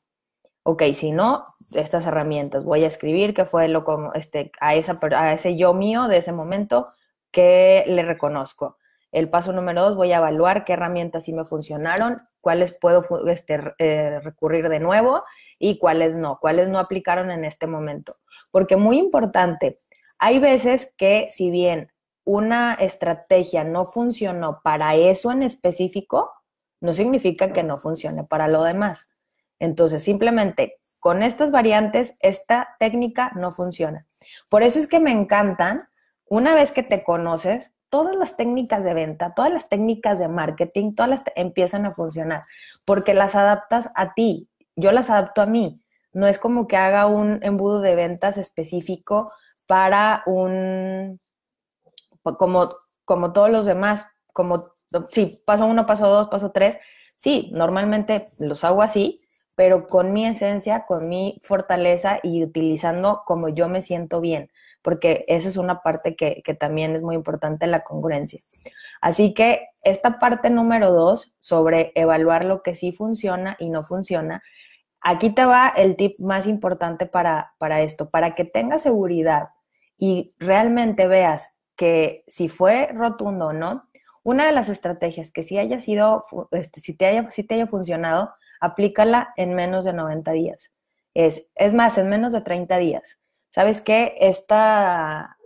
Ok, 0.67 0.81
si 0.95 1.11
no, 1.11 1.45
estas 1.75 2.07
herramientas, 2.07 2.63
voy 2.63 2.83
a 2.83 2.87
escribir 2.87 3.35
qué 3.35 3.45
fue 3.45 3.67
lo 3.67 3.83
como 3.83 4.13
este, 4.13 4.51
a, 4.59 4.73
esa, 4.73 4.97
a 5.15 5.31
ese 5.31 5.55
yo 5.55 5.75
mío 5.75 6.07
de 6.07 6.17
ese 6.17 6.31
momento 6.31 6.87
que 7.29 7.83
le 7.85 8.01
reconozco. 8.01 8.77
el 9.11 9.29
paso 9.29 9.53
número 9.53 9.83
dos, 9.83 9.95
voy 9.95 10.11
a 10.11 10.17
evaluar 10.17 10.65
qué 10.65 10.73
herramientas 10.73 11.25
sí 11.25 11.33
me 11.33 11.45
funcionaron, 11.45 12.17
cuáles 12.41 12.73
puedo 12.73 13.03
este, 13.27 13.59
eh, 13.77 14.19
recurrir 14.21 14.67
de 14.69 14.79
nuevo 14.79 15.23
y 15.59 15.77
cuáles 15.77 16.15
no, 16.15 16.39
cuáles 16.41 16.67
no 16.67 16.79
aplicaron 16.79 17.29
en 17.29 17.43
este 17.43 17.67
momento. 17.67 18.15
Porque 18.51 18.75
muy 18.75 18.97
importante, 18.97 19.77
hay 20.17 20.39
veces 20.39 20.91
que 20.97 21.27
si 21.29 21.51
bien 21.51 21.91
una 22.23 22.73
estrategia 22.73 23.63
no 23.63 23.85
funcionó 23.85 24.61
para 24.63 24.95
eso 24.95 25.31
en 25.31 25.43
específico, 25.43 26.31
no 26.81 26.95
significa 26.95 27.53
que 27.53 27.61
no 27.61 27.77
funcione 27.77 28.23
para 28.23 28.47
lo 28.47 28.63
demás. 28.63 29.09
Entonces, 29.59 30.03
simplemente 30.03 30.77
con 30.99 31.21
estas 31.21 31.51
variantes, 31.51 32.15
esta 32.21 32.75
técnica 32.79 33.31
no 33.35 33.51
funciona. 33.51 34.05
Por 34.49 34.63
eso 34.63 34.79
es 34.79 34.87
que 34.87 34.99
me 34.99 35.11
encantan, 35.11 35.83
una 36.27 36.55
vez 36.55 36.71
que 36.71 36.83
te 36.83 37.03
conoces, 37.03 37.75
todas 37.89 38.15
las 38.15 38.35
técnicas 38.35 38.83
de 38.83 38.93
venta, 38.93 39.33
todas 39.35 39.53
las 39.53 39.69
técnicas 39.69 40.19
de 40.19 40.27
marketing, 40.27 40.95
todas 40.95 41.09
las 41.09 41.23
empiezan 41.35 41.85
a 41.85 41.93
funcionar, 41.93 42.43
porque 42.83 43.13
las 43.13 43.35
adaptas 43.35 43.89
a 43.95 44.13
ti, 44.13 44.49
yo 44.75 44.91
las 44.91 45.09
adapto 45.09 45.41
a 45.41 45.45
mí. 45.45 45.81
No 46.11 46.27
es 46.27 46.39
como 46.39 46.67
que 46.67 46.77
haga 46.77 47.05
un 47.05 47.39
embudo 47.43 47.81
de 47.81 47.95
ventas 47.95 48.37
específico 48.37 49.31
para 49.67 50.23
un, 50.25 51.19
como, 52.23 52.69
como 53.03 53.31
todos 53.31 53.49
los 53.49 53.65
demás, 53.65 54.07
como, 54.33 54.71
sí, 55.11 55.41
paso 55.45 55.65
uno, 55.65 55.85
paso 55.85 56.07
dos, 56.07 56.29
paso 56.29 56.51
tres, 56.51 56.77
sí, 57.15 57.49
normalmente 57.53 58.25
los 58.39 58.63
hago 58.63 58.81
así, 58.81 59.21
pero 59.55 59.87
con 59.87 60.13
mi 60.13 60.25
esencia, 60.25 60.85
con 60.85 61.09
mi 61.09 61.39
fortaleza 61.43 62.19
y 62.21 62.43
utilizando 62.43 63.23
como 63.25 63.49
yo 63.49 63.69
me 63.69 63.81
siento 63.81 64.21
bien 64.21 64.49
porque 64.85 65.25
esa 65.27 65.49
es 65.49 65.57
una 65.57 65.81
parte 65.81 66.15
que, 66.15 66.43
también 66.59 66.95
es 66.95 67.01
muy 67.01 67.15
importante, 67.15 67.65
la 67.65 67.81
congruencia. 67.81 68.39
Así 69.01 69.33
que 69.33 69.69
esta 69.81 70.19
parte 70.19 70.51
número 70.51 70.91
dos, 70.91 71.33
sobre 71.39 71.91
evaluar 71.95 72.45
lo 72.45 72.61
que 72.61 72.75
sí 72.75 72.91
funciona 72.91 73.57
y 73.59 73.71
no 73.71 73.81
funciona, 73.81 74.43
aquí 75.01 75.31
te 75.31 75.43
va 75.43 75.69
el 75.75 75.95
tip 75.95 76.19
más 76.19 76.45
importante 76.45 77.07
para, 77.07 77.55
para 77.57 77.81
esto, 77.81 78.11
para 78.11 78.35
que 78.35 78.45
tengas 78.45 78.83
seguridad 78.83 79.49
y 79.97 80.35
realmente 80.37 81.07
veas 81.07 81.55
que 81.75 82.23
si 82.27 82.47
fue 82.47 82.89
rotundo 82.93 83.47
o 83.47 83.53
no, 83.53 83.89
una 84.21 84.45
de 84.45 84.51
las 84.51 84.69
estrategias 84.69 85.31
que 85.31 85.41
sí 85.41 85.57
haya 85.57 85.79
sido, 85.79 86.25
este, 86.51 86.79
si, 86.79 86.95
te 86.95 87.07
haya, 87.07 87.31
si 87.31 87.43
te 87.43 87.55
haya 87.55 87.65
funcionado, 87.65 88.35
aplícala 88.65 89.33
en 89.37 89.53
menos 89.53 89.85
de 89.85 89.93
90 89.93 90.31
días. 90.31 90.71
Es, 91.13 91.47
es 91.55 91.73
más, 91.73 91.97
en 91.97 92.09
menos 92.09 92.33
de 92.33 92.41
30 92.41 92.77
días. 92.77 93.19
¿sabes 93.55 93.79
qué? 93.79 94.15
Esta, 94.19 95.37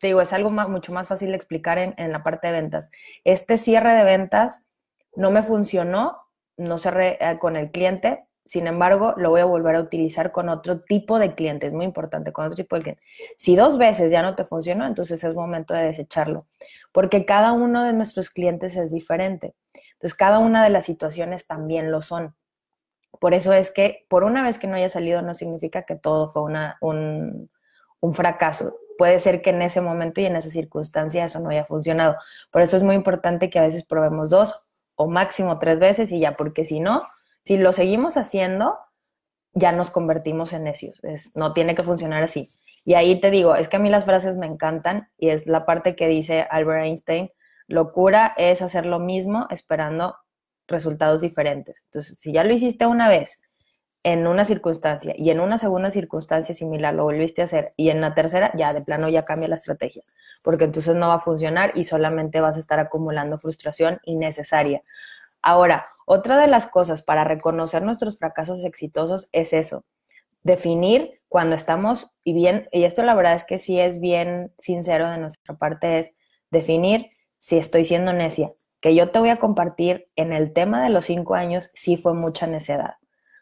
te 0.00 0.08
digo, 0.08 0.20
es 0.20 0.34
algo 0.34 0.50
mucho 0.50 0.92
más 0.92 1.08
fácil 1.08 1.30
de 1.30 1.36
explicar 1.36 1.78
en, 1.78 1.94
en, 1.96 2.12
la 2.12 2.22
parte 2.22 2.48
de 2.48 2.52
ventas. 2.52 2.90
Este 3.24 3.56
cierre 3.56 3.94
de 3.94 4.04
ventas 4.04 4.64
no 5.16 5.30
me 5.30 5.42
funcionó, 5.42 6.18
no 6.58 6.76
cerré 6.76 7.16
eh, 7.22 7.38
con 7.38 7.56
el 7.56 7.70
cliente, 7.70 8.26
sin 8.44 8.66
embargo, 8.66 9.14
lo 9.16 9.30
voy 9.30 9.40
a 9.40 9.46
volver 9.46 9.76
a 9.76 9.80
utilizar 9.80 10.30
con 10.30 10.50
otro 10.50 10.80
tipo 10.80 11.18
de 11.18 11.34
cliente, 11.34 11.66
es 11.66 11.72
muy 11.72 11.86
importante, 11.86 12.32
con 12.32 12.44
otro 12.44 12.56
tipo 12.56 12.76
de 12.76 12.82
cliente. 12.82 13.02
Si 13.38 13.56
dos 13.56 13.78
veces 13.78 14.10
ya 14.10 14.20
no 14.20 14.34
te 14.34 14.44
funcionó, 14.44 14.86
entonces 14.86 15.24
es 15.24 15.34
momento 15.34 15.72
de 15.72 15.84
desecharlo, 15.84 16.46
porque 16.92 17.24
cada 17.24 17.52
uno 17.52 17.82
de 17.82 17.94
nuestros 17.94 18.28
clientes 18.28 18.76
es 18.76 18.92
diferente. 18.92 19.54
Entonces, 19.94 20.14
cada 20.14 20.38
una 20.38 20.62
de 20.62 20.70
las 20.70 20.84
situaciones 20.84 21.46
también 21.46 21.90
lo 21.90 22.02
son. 22.02 22.36
Por 23.20 23.34
eso 23.34 23.52
es 23.52 23.70
que 23.70 24.06
por 24.08 24.24
una 24.24 24.42
vez 24.42 24.58
que 24.58 24.66
no 24.66 24.76
haya 24.76 24.88
salido 24.88 25.22
no 25.22 25.34
significa 25.34 25.82
que 25.82 25.96
todo 25.96 26.30
fue 26.30 26.42
una, 26.42 26.78
un, 26.80 27.50
fracaso. 28.12 28.76
Puede 28.96 29.20
ser 29.20 29.42
que 29.42 29.50
en 29.50 29.62
ese 29.62 29.80
momento 29.80 30.20
y 30.20 30.26
en 30.26 30.36
esa 30.36 30.50
circunstancia 30.50 31.24
eso 31.24 31.40
no 31.40 31.50
haya 31.50 31.64
funcionado. 31.64 32.16
Por 32.50 32.62
eso 32.62 32.76
es 32.76 32.82
muy 32.82 32.94
importante 32.94 33.50
que 33.50 33.58
a 33.58 33.62
veces 33.62 33.84
probemos 33.84 34.30
dos 34.30 34.62
o 34.96 35.08
máximo 35.08 35.58
tres 35.58 35.80
veces 35.80 36.10
y 36.12 36.20
ya, 36.20 36.32
porque 36.32 36.64
si 36.64 36.80
no, 36.80 37.04
si 37.44 37.56
lo 37.56 37.72
seguimos 37.72 38.16
haciendo, 38.16 38.78
ya 39.52 39.72
nos 39.72 39.90
convertimos 39.90 40.52
en 40.52 40.64
necios. 40.64 41.00
no 41.34 41.52
tiene 41.52 41.74
que 41.74 41.82
funcionar 41.82 42.22
así. 42.22 42.48
Y 42.84 42.94
ahí 42.94 43.20
te 43.20 43.30
digo, 43.30 43.54
es 43.54 43.68
que 43.68 43.76
a 43.76 43.80
mí 43.80 43.90
las 43.90 44.04
frases 44.04 44.36
me 44.36 44.46
encantan 44.46 45.06
y 45.18 45.30
es 45.30 45.46
la 45.46 45.66
parte 45.66 45.96
que 45.96 46.08
dice 46.08 46.46
Albert 46.50 46.84
Einstein, 46.84 47.30
locura 47.66 48.34
es 48.36 48.62
hacer 48.62 48.86
lo 48.86 48.98
mismo 48.98 49.46
esperando 49.50 50.16
resultados 50.68 51.20
diferentes. 51.20 51.82
Entonces, 51.86 52.18
si 52.18 52.32
ya 52.32 52.44
lo 52.44 52.52
hiciste 52.54 52.86
una 52.86 53.08
vez 53.08 53.40
en 54.04 54.26
una 54.26 54.44
circunstancia 54.44 55.14
y 55.18 55.30
en 55.30 55.40
una 55.40 55.58
segunda 55.58 55.90
circunstancia 55.90 56.54
similar 56.54 56.94
lo 56.94 57.04
volviste 57.04 57.42
a 57.42 57.46
hacer 57.46 57.72
y 57.76 57.90
en 57.90 58.00
la 58.00 58.14
tercera 58.14 58.52
ya 58.56 58.72
de 58.72 58.82
plano 58.82 59.08
ya 59.08 59.24
cambia 59.24 59.48
la 59.48 59.56
estrategia, 59.56 60.02
porque 60.42 60.64
entonces 60.64 60.94
no 60.94 61.08
va 61.08 61.14
a 61.14 61.20
funcionar 61.20 61.72
y 61.74 61.84
solamente 61.84 62.40
vas 62.40 62.56
a 62.56 62.60
estar 62.60 62.78
acumulando 62.78 63.38
frustración 63.38 63.98
innecesaria. 64.04 64.82
Ahora, 65.42 65.88
otra 66.06 66.38
de 66.38 66.46
las 66.46 66.66
cosas 66.66 67.02
para 67.02 67.24
reconocer 67.24 67.82
nuestros 67.82 68.18
fracasos 68.18 68.64
exitosos 68.64 69.28
es 69.32 69.52
eso, 69.52 69.84
definir 70.42 71.20
cuando 71.28 71.54
estamos, 71.56 72.14
y 72.24 72.32
bien, 72.32 72.68
y 72.72 72.84
esto 72.84 73.02
la 73.02 73.14
verdad 73.14 73.34
es 73.34 73.44
que 73.44 73.58
sí 73.58 73.78
es 73.78 74.00
bien 74.00 74.52
sincero 74.58 75.10
de 75.10 75.18
nuestra 75.18 75.56
parte, 75.56 75.98
es 75.98 76.10
definir 76.50 77.06
si 77.36 77.58
estoy 77.58 77.84
siendo 77.84 78.12
necia, 78.12 78.50
que 78.80 78.94
yo 78.94 79.10
te 79.10 79.18
voy 79.18 79.30
a 79.30 79.36
compartir 79.36 80.08
en 80.16 80.32
el 80.32 80.52
tema 80.52 80.82
de 80.82 80.90
los 80.90 81.06
cinco 81.06 81.34
años, 81.34 81.70
sí 81.74 81.96
fue 81.96 82.14
mucha 82.14 82.46
necedad. 82.46 82.94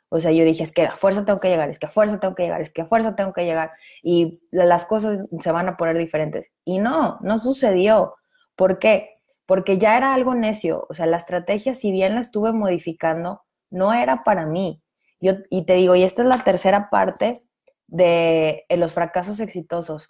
O 0.08 0.20
sea, 0.20 0.30
yo 0.30 0.44
dije, 0.44 0.62
es 0.62 0.72
que 0.72 0.86
a 0.86 0.94
fuerza 0.94 1.24
tengo 1.24 1.40
que 1.40 1.48
llegar, 1.48 1.68
es 1.68 1.78
que 1.78 1.86
a 1.86 1.90
fuerza 1.90 2.20
tengo 2.20 2.34
que 2.34 2.44
llegar, 2.44 2.60
es 2.60 2.70
que 2.70 2.82
a 2.82 2.86
fuerza 2.86 3.16
tengo 3.16 3.32
que 3.32 3.44
llegar 3.44 3.72
y 4.02 4.40
las 4.52 4.84
cosas 4.84 5.26
se 5.40 5.52
van 5.52 5.68
a 5.68 5.76
poner 5.76 5.98
diferentes. 5.98 6.52
Y 6.64 6.78
no, 6.78 7.16
no 7.22 7.38
sucedió. 7.38 8.14
¿Por 8.54 8.78
qué? 8.78 9.08
Porque 9.46 9.78
ya 9.78 9.96
era 9.96 10.14
algo 10.14 10.34
necio. 10.34 10.86
O 10.88 10.94
sea, 10.94 11.06
la 11.06 11.16
estrategia, 11.18 11.74
si 11.74 11.90
bien 11.90 12.14
la 12.14 12.20
estuve 12.20 12.52
modificando, 12.52 13.42
no 13.70 13.92
era 13.92 14.22
para 14.24 14.46
mí. 14.46 14.82
Yo, 15.20 15.32
y 15.50 15.66
te 15.66 15.74
digo, 15.74 15.96
y 15.96 16.04
esta 16.04 16.22
es 16.22 16.28
la 16.28 16.44
tercera 16.44 16.88
parte 16.90 17.42
de 17.88 18.64
los 18.70 18.94
fracasos 18.94 19.40
exitosos. 19.40 20.08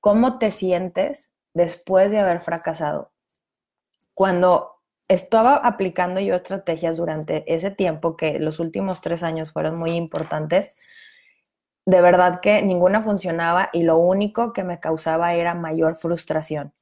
¿Cómo 0.00 0.38
te 0.38 0.52
sientes 0.52 1.32
después 1.54 2.10
de 2.10 2.18
haber 2.18 2.40
fracasado? 2.40 3.12
Cuando 4.18 4.80
estaba 5.06 5.54
aplicando 5.54 6.18
yo 6.18 6.34
estrategias 6.34 6.96
durante 6.96 7.44
ese 7.54 7.70
tiempo, 7.70 8.16
que 8.16 8.40
los 8.40 8.58
últimos 8.58 9.00
tres 9.00 9.22
años 9.22 9.52
fueron 9.52 9.78
muy 9.78 9.92
importantes, 9.92 10.74
de 11.86 12.00
verdad 12.00 12.40
que 12.40 12.60
ninguna 12.62 13.00
funcionaba 13.00 13.70
y 13.72 13.84
lo 13.84 13.96
único 13.96 14.52
que 14.52 14.64
me 14.64 14.80
causaba 14.80 15.34
era 15.34 15.54
mayor 15.54 15.94
frustración 15.94 16.74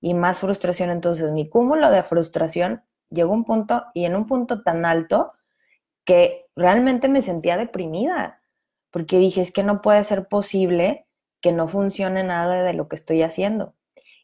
y 0.00 0.14
más 0.14 0.38
frustración. 0.38 0.88
Entonces 0.88 1.32
mi 1.32 1.50
cúmulo 1.50 1.90
de 1.90 2.02
frustración 2.02 2.82
llegó 3.10 3.32
a 3.32 3.36
un 3.36 3.44
punto 3.44 3.84
y 3.92 4.06
en 4.06 4.16
un 4.16 4.26
punto 4.26 4.62
tan 4.62 4.86
alto 4.86 5.28
que 6.06 6.40
realmente 6.56 7.10
me 7.10 7.20
sentía 7.20 7.58
deprimida, 7.58 8.40
porque 8.90 9.18
dije, 9.18 9.42
es 9.42 9.52
que 9.52 9.64
no 9.64 9.82
puede 9.82 10.02
ser 10.04 10.28
posible 10.28 11.06
que 11.42 11.52
no 11.52 11.68
funcione 11.68 12.24
nada 12.24 12.62
de 12.62 12.72
lo 12.72 12.88
que 12.88 12.96
estoy 12.96 13.22
haciendo. 13.22 13.74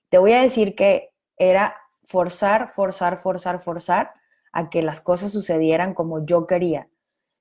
Te 0.08 0.16
voy 0.16 0.32
a 0.32 0.40
decir 0.40 0.74
que 0.74 1.10
era 1.36 1.76
forzar, 2.06 2.70
forzar, 2.70 3.18
forzar, 3.18 3.60
forzar 3.60 4.14
a 4.52 4.70
que 4.70 4.82
las 4.82 5.00
cosas 5.00 5.32
sucedieran 5.32 5.92
como 5.92 6.24
yo 6.24 6.46
quería. 6.46 6.88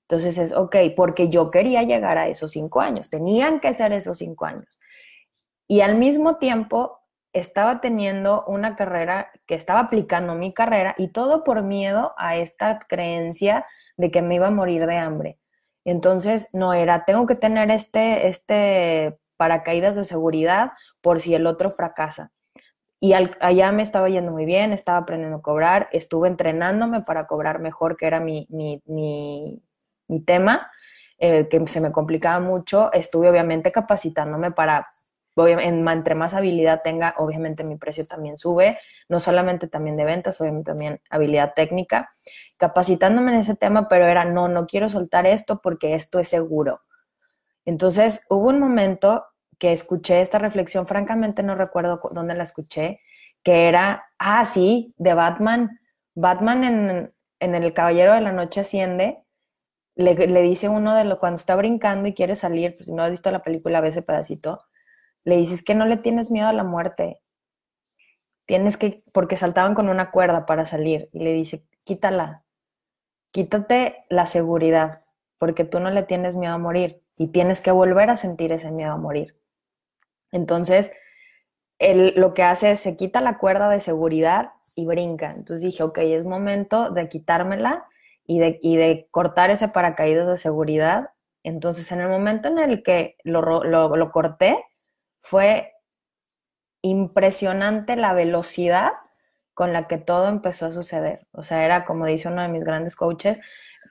Entonces 0.02 0.38
es, 0.38 0.52
ok, 0.52 0.76
porque 0.96 1.30
yo 1.30 1.50
quería 1.50 1.84
llegar 1.84 2.18
a 2.18 2.28
esos 2.28 2.52
cinco 2.52 2.82
años, 2.82 3.10
tenían 3.10 3.60
que 3.60 3.74
ser 3.74 3.94
esos 3.94 4.18
cinco 4.18 4.46
años. 4.46 4.80
Y 5.68 5.82
al 5.82 5.98
mismo 5.98 6.38
tiempo 6.38 7.00
estaba 7.34 7.82
teniendo 7.82 8.44
una 8.46 8.76
carrera 8.76 9.32
que 9.46 9.56
estaba 9.56 9.82
aplicando 9.82 10.36
mi 10.36 10.54
carrera 10.54 10.96
y 10.98 11.10
todo 11.10 11.44
por 11.44 11.64
miedo 11.64 12.14
a 12.18 12.38
esta 12.38 12.80
creencia 12.80 13.66
de 13.98 14.12
que 14.12 14.22
me 14.22 14.36
iba 14.36 14.48
a 14.48 14.52
morir 14.52 14.86
de 14.86 14.98
hambre. 14.98 15.40
Entonces 15.86 16.50
no 16.54 16.74
era, 16.74 17.06
tengo 17.06 17.26
que 17.26 17.36
tener 17.36 17.72
este, 17.72 18.28
este 18.28 19.20
paracaídas 19.38 19.96
de 19.96 20.06
seguridad 20.06 20.72
por 21.02 21.20
si 21.20 21.36
el 21.36 21.46
otro 21.48 21.72
fracasa. 21.72 22.32
Y 23.00 23.14
allá 23.14 23.72
me 23.72 23.84
estaba 23.84 24.10
yendo 24.10 24.32
muy 24.32 24.46
bien, 24.46 24.72
estaba 24.74 25.00
aprendiendo 25.00 25.38
a 25.38 25.42
cobrar, 25.42 25.90
estuve 25.92 26.28
entrenándome 26.28 27.02
para 27.02 27.28
cobrar 27.28 27.60
mejor, 27.60 27.98
que 27.98 28.08
era 28.08 28.20
mi, 28.20 28.48
mi, 28.50 28.82
mi, 28.88 30.22
tema, 30.26 30.72
eh, 31.18 31.48
que 31.50 31.68
se 31.68 31.82
me 31.82 31.92
complicaba 31.92 32.40
mucho. 32.40 32.92
Estuve 32.94 33.30
obviamente 33.30 33.72
capacitándome 33.72 34.52
para, 34.52 34.88
entre 35.36 36.16
más 36.16 36.34
habilidad 36.34 36.82
tenga, 36.84 37.14
obviamente 37.18 37.64
mi 37.64 37.76
precio 37.76 38.06
también 38.06 38.38
sube, 38.38 38.80
no 39.10 39.20
solamente 39.20 39.68
también 39.68 39.98
de 39.98 40.06
ventas, 40.06 40.40
obviamente 40.40 40.72
también 40.72 41.02
habilidad 41.10 41.54
técnica. 41.54 42.10
Capacitándome 42.58 43.34
en 43.34 43.40
ese 43.40 43.56
tema, 43.56 43.90
pero 43.90 44.06
era, 44.06 44.24
no, 44.24 44.48
no 44.48 44.66
quiero 44.66 44.88
soltar 44.90 45.28
esto 45.28 45.60
porque 45.62 45.96
esto 45.96 46.20
es 46.20 46.30
seguro. 46.30 46.82
Entonces 47.66 48.22
hubo 48.30 48.48
un 48.50 48.60
momento 48.60 49.26
que 49.60 49.74
escuché 49.74 50.22
esta 50.22 50.40
reflexión, 50.40 50.88
francamente 50.88 51.44
no 51.44 51.56
recuerdo 51.56 52.00
dónde 52.12 52.36
la 52.36 52.44
escuché, 52.44 53.00
que 53.44 53.68
era, 53.68 54.06
ah, 54.20 54.46
sí, 54.46 54.94
de 54.98 55.14
Batman. 55.14 55.80
Batman 56.16 56.64
en, 57.40 57.56
El 57.56 57.74
Caballero 57.74 58.14
de 58.14 58.22
la 58.22 58.32
Noche 58.32 58.62
Asciende, 58.62 59.24
le, 59.96 60.16
dice 60.42 60.70
uno 60.70 60.96
de 60.96 61.06
lo 61.06 61.20
cuando 61.20 61.38
está 61.38 61.56
brincando 61.56 62.08
y 62.08 62.14
quiere 62.14 62.36
salir, 62.36 62.76
pues 62.76 62.88
si 62.88 62.94
no 62.94 63.04
has 63.04 63.12
visto 63.12 63.32
la 63.32 63.42
película, 63.42 63.82
ve 63.82 63.90
ese 63.90 64.02
pedacito, 64.02 64.62
le 65.24 65.38
dices 65.38 65.64
que 65.64 65.76
no 65.76 65.86
le 65.86 65.98
tienes 65.98 66.32
miedo 66.32 66.48
a 66.48 66.54
la 66.54 66.64
muerte. 66.64 67.22
tienes 68.46 68.78
que, 68.78 68.98
porque 69.14 69.38
saltaban 69.38 69.74
con 69.76 69.90
una 69.90 70.12
cuerda 70.12 70.46
para 70.46 70.66
salir, 70.66 71.10
y 71.14 71.20
le 71.20 71.34
dice, 71.34 71.66
quítala, 71.84 72.44
quítate 73.32 74.06
la 74.10 74.28
seguridad, 74.28 75.04
porque 75.38 75.66
tú 75.66 75.80
no 75.80 75.90
le 75.92 76.04
tienes 76.04 76.36
miedo 76.36 76.54
a 76.54 76.58
morir 76.58 77.04
y 77.18 77.32
tienes 77.32 77.62
que 77.62 77.72
volver 77.72 78.10
a 78.10 78.18
sentir 78.18 78.52
ese 78.52 78.72
miedo 78.72 78.94
a 78.94 78.98
morir. 78.98 79.36
Entonces, 80.32 80.92
él 81.80 82.14
lo 82.16 82.34
que 82.34 82.44
hace 82.44 82.72
es 82.72 82.80
se 82.80 82.96
quita 82.96 83.22
la 83.22 83.38
cuerda 83.38 83.70
de 83.70 83.82
seguridad 83.82 84.52
y 84.76 84.86
brinca. 84.86 85.32
Entonces 85.32 85.62
dije, 85.62 85.84
ok, 85.84 85.98
es 86.00 86.26
momento 86.26 86.90
de 86.92 87.10
quitármela 87.10 87.86
y 88.26 88.40
de, 88.40 88.60
y 88.62 88.78
de 88.78 89.08
cortar 89.12 89.52
ese 89.52 89.68
paracaídas 89.68 90.28
de 90.28 90.38
seguridad. 90.38 91.10
Entonces, 91.44 91.92
en 91.92 92.02
el 92.02 92.10
momento 92.10 92.50
en 92.50 92.60
el 92.60 92.84
que 92.84 93.18
lo, 93.24 93.42
lo, 93.42 93.96
lo 93.96 94.12
corté, 94.12 94.58
fue 95.22 95.74
impresionante 96.82 97.96
la 97.96 98.14
velocidad 98.14 98.92
con 99.54 99.74
la 99.74 99.88
que 99.88 99.98
todo 99.98 100.30
empezó 100.30 100.68
a 100.68 100.72
suceder. 100.72 101.28
O 101.32 101.44
sea, 101.44 101.66
era 101.66 101.86
como 101.86 102.06
dice 102.06 102.28
uno 102.28 102.42
de 102.42 102.50
mis 102.50 102.64
grandes 102.64 102.96
coaches, 102.96 103.40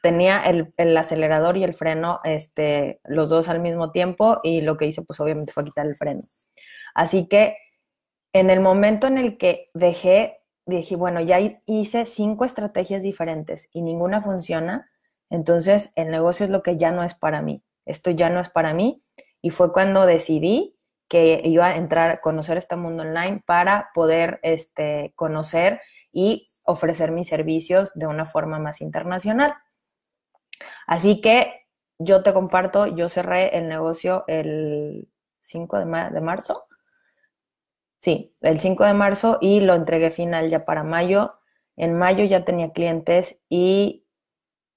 tenía 0.05 0.43
el, 0.43 0.75
el, 0.77 0.95
acelerador 0.95 1.57
y 1.57 1.65
el 1.65 1.73
freno, 1.73 2.21
este, 2.25 3.01
los 3.05 3.31
dos 3.31 3.49
al 3.49 3.61
mismo 3.61 3.91
tiempo, 3.91 4.39
y 4.43 4.61
lo 4.61 4.77
que 4.77 4.85
hice, 4.85 5.01
pues 5.01 5.19
obviamente 5.19 5.51
fue 5.51 5.65
quitar 5.65 5.87
el 5.87 5.97
freno. 5.97 6.21
Así 6.95 7.27
que 7.27 7.57
en 8.35 8.51
el 8.51 8.61
momento 8.61 9.07
en 9.07 9.17
el 9.17 9.39
que 9.39 9.65
dejé, 9.73 10.43
dije, 10.67 10.95
bueno, 10.97 11.23
ya 11.23 11.39
hice 11.65 12.05
cinco 12.05 12.45
estrategias 12.45 13.03
diferentes 13.03 13.71
y 13.73 13.81
ninguna 13.81 14.21
funciona, 14.21 14.91
entonces 15.31 15.91
el 15.97 16.11
negocio 16.11 16.45
es 16.45 16.51
lo 16.51 16.63
que 16.63 16.77
ya 16.77 16.91
no 16.91 17.03
es 17.03 17.15
para 17.15 17.41
mí. 17.41 17.65
Esto 17.87 18.11
ya 18.11 18.29
no 18.29 18.41
es 18.41 18.51
para 18.51 18.75
mí. 18.75 19.03
Y 19.41 19.51
fue 19.51 19.73
cuando 19.73 20.05
decidí 20.05 20.77
que 21.09 21.41
iba 21.45 21.69
a 21.69 21.77
entrar, 21.77 22.11
a 22.11 22.21
conocer 22.21 22.59
este 22.59 22.77
mundo 22.77 23.05
online 23.05 23.43
para 23.47 23.89
poder 23.95 24.39
este, 24.43 25.15
conocer 25.17 25.81
y 26.13 26.47
ofrecer 26.67 27.11
mis 27.11 27.29
servicios 27.29 27.95
de 27.95 28.07
una 28.07 28.27
forma 28.27 28.59
más 28.59 28.83
internacional. 28.83 29.55
Así 30.87 31.21
que 31.21 31.67
yo 31.99 32.23
te 32.23 32.33
comparto, 32.33 32.87
yo 32.87 33.09
cerré 33.09 33.57
el 33.57 33.69
negocio 33.69 34.25
el 34.27 35.09
5 35.41 35.79
de, 35.79 36.11
de 36.11 36.21
marzo. 36.21 36.67
Sí, 37.99 38.35
el 38.41 38.61
5 38.61 38.85
de 38.85 38.95
marzo 38.95 39.39
y 39.41 39.61
lo 39.61 39.75
entregué 39.75 40.11
final 40.11 40.51
ya 40.51 40.65
para 40.65 40.83
mayo. 40.83 41.35
En 41.77 41.95
mayo 41.95 42.25
ya 42.25 42.45
tenía 42.45 42.73
clientes 42.73 43.41
y 43.49 44.05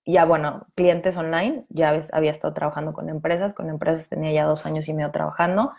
ya, 0.06 0.26
bueno, 0.26 0.60
clientes 0.76 1.18
online. 1.18 1.66
Ya 1.70 2.02
había 2.14 2.32
estado 2.32 2.54
trabajando 2.54 2.94
con 2.94 3.10
empresas. 3.10 3.54
Con 3.54 3.70
empresas 3.70 4.10
tenía 4.10 4.32
ya 4.32 4.46
dos 4.46 4.66
años 4.66 4.88
y 4.88 4.94
medio 4.94 5.12
trabajando. 5.12 5.72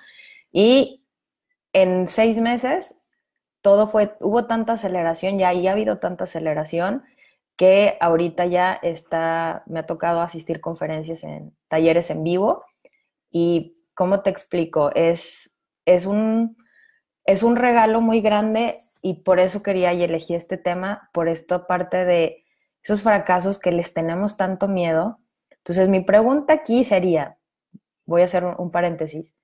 Y 0.53 1.05
en 1.73 2.09
seis 2.09 2.38
meses 2.38 2.94
todo 3.62 3.88
fue, 3.88 4.16
hubo 4.21 4.47
tanta 4.47 4.75
aceleración, 4.75 5.37
ya 5.37 5.53
y 5.55 5.66
ha 5.66 5.73
habido 5.73 5.99
tanta 5.99 6.25
aceleración 6.25 7.05
que 7.59 7.99
ahorita 8.01 8.47
ya 8.47 8.79
está, 8.83 9.64
me 9.66 9.81
ha 9.81 9.87
tocado 9.87 10.21
asistir 10.21 10.61
conferencias 10.61 11.25
en 11.25 11.57
talleres 11.66 12.09
en 12.09 12.23
vivo 12.23 12.64
y, 13.33 13.75
¿cómo 13.94 14.23
te 14.23 14.31
explico? 14.31 14.92
Es, 14.94 15.57
es, 15.85 16.07
un, 16.07 16.57
es 17.25 17.42
un 17.42 17.57
regalo 17.57 18.01
muy 18.01 18.21
grande 18.21 18.79
y 19.03 19.23
por 19.25 19.40
eso 19.40 19.64
quería 19.64 19.92
y 19.92 20.05
elegí 20.05 20.35
este 20.35 20.57
tema, 20.57 21.11
por 21.12 21.29
esto 21.29 21.66
parte 21.66 22.05
de 22.05 22.44
esos 22.81 23.03
fracasos 23.03 23.59
que 23.59 23.73
les 23.73 23.92
tenemos 23.92 24.37
tanto 24.37 24.68
miedo. 24.68 25.18
Entonces, 25.51 25.88
mi 25.88 25.99
pregunta 26.05 26.53
aquí 26.53 26.85
sería, 26.85 27.38
voy 28.07 28.23
a 28.23 28.27
hacer 28.27 28.44
un 28.44 28.71
paréntesis, 28.71 29.35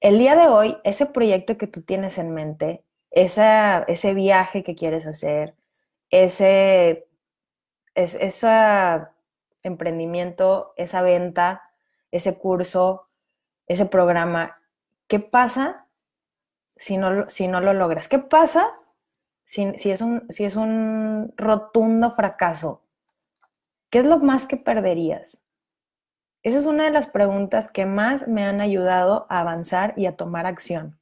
el 0.00 0.18
día 0.18 0.34
de 0.34 0.48
hoy, 0.48 0.76
ese 0.82 1.06
proyecto 1.06 1.56
que 1.56 1.68
tú 1.68 1.82
tienes 1.82 2.18
en 2.18 2.34
mente, 2.34 2.84
ese 3.12 4.12
viaje 4.12 4.64
que 4.64 4.74
quieres 4.74 5.06
hacer, 5.06 5.54
ese, 6.10 7.08
emprendimiento, 9.62 10.74
esa 10.76 11.02
venta, 11.02 11.70
ese 12.10 12.38
curso, 12.38 13.06
ese 13.66 13.86
programa, 13.86 14.60
¿qué 15.08 15.20
pasa 15.20 15.86
si 16.76 16.96
no, 16.96 17.28
si 17.28 17.48
no 17.48 17.60
lo 17.60 17.72
logras? 17.72 18.08
¿Qué 18.08 18.18
pasa 18.18 18.72
si, 19.44 19.72
es 19.84 20.00
un, 20.00 20.26
si 20.30 20.44
es 20.44 20.56
un 20.56 21.32
rotundo 21.36 22.12
fracaso? 22.12 22.82
¿Qué 23.90 24.00
es 24.00 24.06
lo 24.06 24.18
más 24.18 24.46
que 24.46 24.56
perderías? 24.56 25.40
Esa 26.42 26.58
es 26.58 26.66
una 26.66 26.84
de 26.84 26.90
las 26.90 27.06
preguntas 27.06 27.70
que 27.70 27.86
más 27.86 28.28
me 28.28 28.44
han 28.44 28.60
ayudado 28.60 29.26
a 29.30 29.40
avanzar 29.40 29.94
y 29.96 30.04
a 30.04 30.16
tomar 30.16 30.44
acción. 30.46 31.00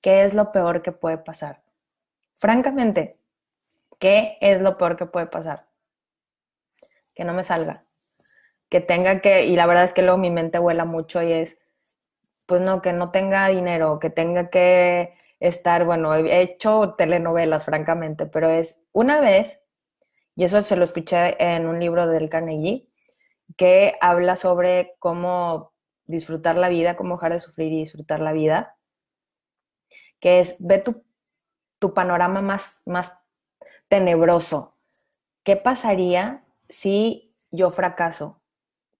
¿Qué 0.00 0.22
es 0.22 0.32
lo 0.32 0.52
peor 0.52 0.82
que 0.82 0.92
puede 0.92 1.18
pasar? 1.18 1.64
Francamente, 2.34 3.17
¿qué 3.98 4.38
es 4.40 4.60
lo 4.60 4.78
peor 4.78 4.96
que 4.96 5.06
puede 5.06 5.26
pasar? 5.26 5.68
Que 7.14 7.24
no 7.24 7.32
me 7.34 7.44
salga. 7.44 7.84
Que 8.68 8.80
tenga 8.80 9.20
que, 9.20 9.46
y 9.46 9.56
la 9.56 9.66
verdad 9.66 9.84
es 9.84 9.92
que 9.92 10.02
luego 10.02 10.18
mi 10.18 10.30
mente 10.30 10.58
vuela 10.58 10.84
mucho 10.84 11.22
y 11.22 11.32
es, 11.32 11.58
pues 12.46 12.60
no, 12.60 12.82
que 12.82 12.92
no 12.92 13.10
tenga 13.10 13.48
dinero, 13.48 13.98
que 13.98 14.10
tenga 14.10 14.50
que 14.50 15.14
estar, 15.40 15.84
bueno, 15.84 16.14
he 16.14 16.40
hecho 16.40 16.94
telenovelas, 16.96 17.64
francamente, 17.64 18.26
pero 18.26 18.48
es 18.50 18.80
una 18.92 19.20
vez, 19.20 19.62
y 20.34 20.44
eso 20.44 20.62
se 20.62 20.76
lo 20.76 20.84
escuché 20.84 21.36
en 21.42 21.66
un 21.66 21.80
libro 21.80 22.06
del 22.06 22.28
Carnegie, 22.28 22.88
que 23.56 23.94
habla 24.00 24.36
sobre 24.36 24.96
cómo 24.98 25.72
disfrutar 26.06 26.58
la 26.58 26.68
vida, 26.68 26.96
cómo 26.96 27.16
dejar 27.16 27.32
de 27.32 27.40
sufrir 27.40 27.72
y 27.72 27.80
disfrutar 27.80 28.20
la 28.20 28.32
vida, 28.32 28.76
que 30.20 30.40
es, 30.40 30.56
ve 30.58 30.78
tu, 30.78 31.04
tu 31.78 31.94
panorama 31.94 32.40
más, 32.40 32.82
más 32.86 33.17
tenebroso. 33.88 34.74
¿Qué 35.42 35.56
pasaría 35.56 36.44
si 36.68 37.34
yo 37.50 37.70
fracaso? 37.70 38.40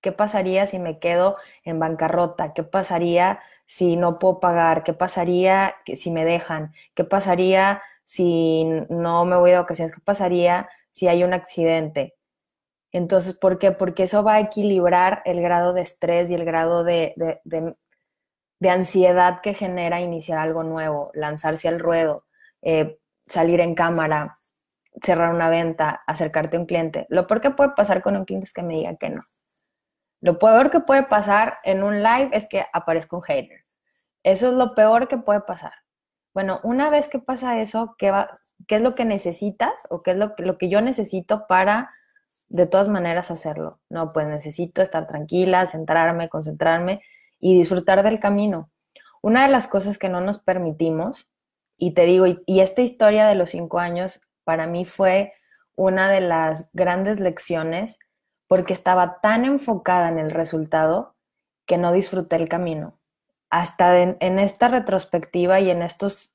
¿Qué 0.00 0.12
pasaría 0.12 0.66
si 0.66 0.78
me 0.78 0.98
quedo 0.98 1.36
en 1.64 1.78
bancarrota? 1.80 2.54
¿Qué 2.54 2.62
pasaría 2.62 3.40
si 3.66 3.96
no 3.96 4.18
puedo 4.18 4.40
pagar? 4.40 4.84
¿Qué 4.84 4.94
pasaría 4.94 5.76
si 5.86 6.10
me 6.10 6.24
dejan? 6.24 6.72
¿Qué 6.94 7.04
pasaría 7.04 7.82
si 8.04 8.64
no 8.88 9.24
me 9.24 9.36
voy 9.36 9.50
de 9.50 9.58
vacaciones? 9.58 9.94
¿Qué 9.94 10.00
pasaría 10.00 10.68
si 10.92 11.08
hay 11.08 11.24
un 11.24 11.34
accidente? 11.34 12.14
Entonces, 12.92 13.36
¿por 13.36 13.58
qué? 13.58 13.72
Porque 13.72 14.04
eso 14.04 14.22
va 14.24 14.34
a 14.34 14.40
equilibrar 14.40 15.22
el 15.24 15.42
grado 15.42 15.72
de 15.72 15.82
estrés 15.82 16.30
y 16.30 16.34
el 16.34 16.44
grado 16.44 16.84
de, 16.84 17.14
ansiedad 18.68 19.40
que 19.40 19.54
genera 19.54 20.00
iniciar 20.00 20.38
algo 20.38 20.62
nuevo, 20.62 21.10
lanzarse 21.14 21.68
al 21.68 21.80
ruedo, 21.80 22.24
eh, 22.62 22.98
salir 23.26 23.60
en 23.60 23.74
cámara, 23.74 24.36
cerrar 25.02 25.34
una 25.34 25.48
venta, 25.48 26.02
acercarte 26.06 26.56
a 26.56 26.60
un 26.60 26.66
cliente. 26.66 27.06
Lo 27.08 27.26
peor 27.26 27.40
que 27.40 27.50
puede 27.50 27.70
pasar 27.70 28.02
con 28.02 28.16
un 28.16 28.24
cliente 28.24 28.46
es 28.46 28.52
que 28.52 28.62
me 28.62 28.74
diga 28.74 28.96
que 28.96 29.10
no. 29.10 29.22
Lo 30.20 30.38
peor 30.38 30.70
que 30.70 30.80
puede 30.80 31.04
pasar 31.04 31.58
en 31.64 31.82
un 31.82 32.02
live 32.02 32.30
es 32.32 32.48
que 32.48 32.64
aparezca 32.72 33.16
un 33.16 33.22
hater. 33.22 33.60
Eso 34.22 34.48
es 34.48 34.54
lo 34.54 34.74
peor 34.74 35.08
que 35.08 35.18
puede 35.18 35.40
pasar. 35.40 35.72
Bueno, 36.34 36.60
una 36.62 36.90
vez 36.90 37.08
que 37.08 37.18
pasa 37.18 37.60
eso, 37.60 37.94
¿qué, 37.98 38.10
va, 38.10 38.30
qué 38.66 38.76
es 38.76 38.82
lo 38.82 38.94
que 38.94 39.04
necesitas 39.04 39.72
o 39.90 40.02
qué 40.02 40.12
es 40.12 40.16
lo, 40.16 40.34
lo 40.38 40.58
que 40.58 40.68
yo 40.68 40.80
necesito 40.80 41.46
para 41.46 41.90
de 42.48 42.66
todas 42.66 42.88
maneras 42.88 43.30
hacerlo. 43.30 43.80
No, 43.88 44.12
pues 44.12 44.26
necesito 44.26 44.82
estar 44.82 45.06
tranquila, 45.06 45.66
centrarme, 45.66 46.28
concentrarme 46.28 47.02
y 47.38 47.58
disfrutar 47.58 48.02
del 48.02 48.20
camino. 48.20 48.70
Una 49.22 49.46
de 49.46 49.52
las 49.52 49.68
cosas 49.68 49.98
que 49.98 50.08
no 50.08 50.20
nos 50.20 50.38
permitimos, 50.38 51.30
y 51.76 51.92
te 51.92 52.04
digo, 52.04 52.26
y, 52.26 52.60
esta 52.60 52.82
historia 52.82 53.26
de 53.26 53.34
los 53.34 53.50
cinco 53.50 53.78
años 53.78 54.20
para 54.48 54.66
mí 54.66 54.86
fue 54.86 55.34
una 55.76 56.08
de 56.08 56.22
las 56.22 56.70
grandes 56.72 57.20
lecciones 57.20 57.98
porque 58.46 58.72
estaba 58.72 59.20
tan 59.20 59.44
enfocada 59.44 60.08
en 60.08 60.18
el 60.18 60.30
resultado 60.30 61.16
que 61.66 61.76
no 61.76 61.92
disfruté 61.92 62.36
el 62.36 62.48
camino. 62.48 62.98
Hasta 63.50 64.00
en 64.00 64.38
esta 64.38 64.68
retrospectiva 64.68 65.60
y 65.60 65.68
en 65.68 65.82
estos 65.82 66.34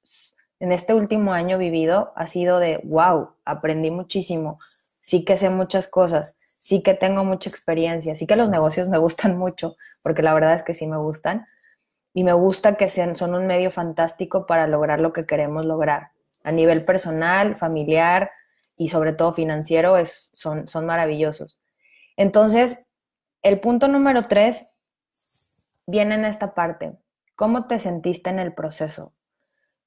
en 0.60 0.72
este 0.72 0.94
último 0.94 1.34
año 1.34 1.58
vivido 1.58 2.14
ha 2.16 2.28
sido 2.28 2.60
de 2.60 2.82
wow, 2.84 3.32
aprendí 3.46 3.90
muchísimo, 3.90 4.60
sí 5.02 5.26
que 5.26 5.36
sé 5.36 5.50
muchas 5.50 5.88
cosas, 5.88 6.38
sí 6.60 6.84
que 6.84 6.94
tengo 6.94 7.24
mucha 7.24 7.50
experiencia, 7.50 8.16
sí 8.16 8.28
que 8.28 8.36
los 8.36 8.48
negocios 8.48 8.88
me 8.90 9.00
gustan 9.00 9.40
mucho, 9.40 9.76
porque 10.04 10.22
la 10.22 10.36
verdad 10.36 10.54
es 10.54 10.62
que 10.62 10.76
sí 10.76 10.86
me 10.86 10.98
gustan. 10.98 11.48
Y 12.14 12.24
me 12.24 12.34
gusta 12.34 12.76
que 12.76 12.90
sean, 12.90 13.16
son 13.16 13.34
un 13.34 13.48
medio 13.48 13.72
fantástico 13.72 14.46
para 14.46 14.68
lograr 14.68 15.00
lo 15.00 15.14
que 15.14 15.26
queremos 15.26 15.66
lograr. 15.66 16.13
A 16.44 16.52
nivel 16.52 16.86
personal, 16.86 17.56
familiar 17.56 18.32
y 18.76 18.90
sobre 18.90 19.14
todo 19.14 19.34
financiero, 19.34 19.98
es, 19.98 20.32
son, 20.34 20.68
son 20.68 20.86
maravillosos. 20.86 21.64
Entonces, 22.18 22.88
el 23.42 23.60
punto 23.60 23.88
número 23.88 24.24
tres 24.24 24.70
viene 25.86 26.16
en 26.16 26.26
esta 26.26 26.54
parte. 26.54 26.94
¿Cómo 27.36 27.68
te 27.68 27.80
sentiste 27.80 28.30
en 28.30 28.40
el 28.40 28.54
proceso? 28.54 29.14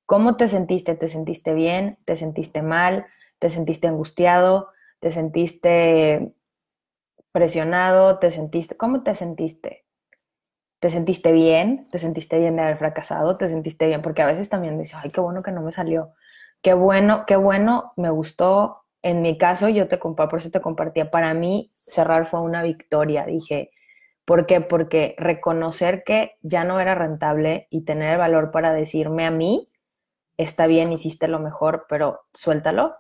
¿Cómo 0.05 0.37
te 0.37 0.49
sentiste? 0.49 0.95
¿Te 0.95 1.09
sentiste 1.09 1.55
bien? 1.55 1.99
¿Te 2.05 2.17
sentiste 2.17 2.63
mal? 2.63 3.07
¿Te 3.39 3.51
sentiste 3.51 3.89
angustiado? 3.89 4.71
¿Te 5.01 5.11
sentiste 5.11 6.35
presionado? 7.33 8.19
¿Te 8.19 8.31
sentiste? 8.31 8.77
¿Cómo 8.77 9.03
te 9.03 9.15
sentiste? 9.15 9.87
te 10.81 10.91
sentiste 10.91 11.33
bien, 11.33 11.89
te 11.91 11.99
sentiste 11.99 12.39
bien 12.39 12.57
de 12.57 12.63
haber 12.63 12.77
fracasado, 12.77 13.37
te 13.37 13.49
sentiste 13.49 13.87
bien, 13.87 14.03
porque 14.03 14.23
a 14.23 14.27
veces 14.27 14.49
también 14.49 14.79
dices, 14.79 14.97
ay, 15.03 15.11
qué 15.11 15.21
bueno 15.21 15.43
que 15.43 15.53
no 15.53 15.63
me 15.63 15.73
salió, 15.73 16.13
qué 16.63 16.75
bueno, 16.75 17.25
qué 17.27 17.37
bueno, 17.37 17.93
me 17.97 18.11
gustó. 18.11 18.85
En 19.03 19.23
mi 19.23 19.39
caso, 19.39 19.69
yo 19.69 19.89
te 19.89 19.99
comparto, 19.99 20.31
por 20.31 20.39
eso 20.41 20.51
te 20.51 20.61
compartía, 20.61 21.11
para 21.11 21.33
mí 21.35 21.73
cerrar 21.77 22.27
fue 22.27 22.41
una 22.41 22.63
victoria, 22.63 23.25
dije, 23.25 23.71
¿por 24.25 24.47
qué? 24.47 24.61
Porque 24.61 25.15
reconocer 25.19 26.03
que 26.05 26.37
ya 26.43 26.65
no 26.65 26.81
era 26.81 26.95
rentable 26.95 27.69
y 27.71 27.85
tener 27.85 28.13
el 28.13 28.19
valor 28.19 28.51
para 28.51 28.73
decirme 28.73 29.27
a 29.27 29.31
mí, 29.31 29.69
está 30.37 30.67
bien, 30.67 30.93
hiciste 30.93 31.29
lo 31.29 31.39
mejor, 31.39 31.87
pero 31.89 32.23
suéltalo, 32.35 32.97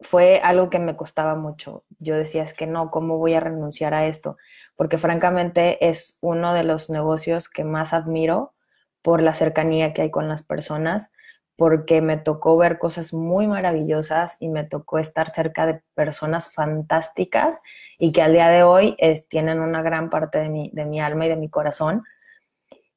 fue 0.00 0.40
algo 0.42 0.70
que 0.70 0.78
me 0.78 0.96
costaba 0.96 1.34
mucho. 1.34 1.84
Yo 1.98 2.16
decía, 2.16 2.42
es 2.42 2.54
que 2.54 2.66
no, 2.66 2.88
¿cómo 2.88 3.18
voy 3.18 3.34
a 3.34 3.40
renunciar 3.40 3.94
a 3.94 4.06
esto? 4.06 4.36
Porque 4.76 4.98
francamente 4.98 5.88
es 5.88 6.18
uno 6.22 6.54
de 6.54 6.64
los 6.64 6.90
negocios 6.90 7.48
que 7.48 7.64
más 7.64 7.92
admiro 7.92 8.54
por 9.02 9.22
la 9.22 9.34
cercanía 9.34 9.92
que 9.92 10.02
hay 10.02 10.10
con 10.10 10.28
las 10.28 10.42
personas, 10.42 11.10
porque 11.58 12.00
me 12.00 12.16
tocó 12.16 12.56
ver 12.56 12.78
cosas 12.78 13.12
muy 13.12 13.48
maravillosas 13.48 14.36
y 14.38 14.48
me 14.48 14.62
tocó 14.62 15.00
estar 15.00 15.30
cerca 15.30 15.66
de 15.66 15.82
personas 15.94 16.52
fantásticas 16.52 17.60
y 17.98 18.12
que 18.12 18.22
al 18.22 18.32
día 18.32 18.48
de 18.48 18.62
hoy 18.62 18.96
tienen 19.28 19.58
una 19.58 19.82
gran 19.82 20.08
parte 20.08 20.38
de 20.38 20.50
mi, 20.50 20.70
de 20.72 20.84
mi 20.84 21.00
alma 21.00 21.26
y 21.26 21.30
de 21.30 21.36
mi 21.36 21.50
corazón. 21.50 22.04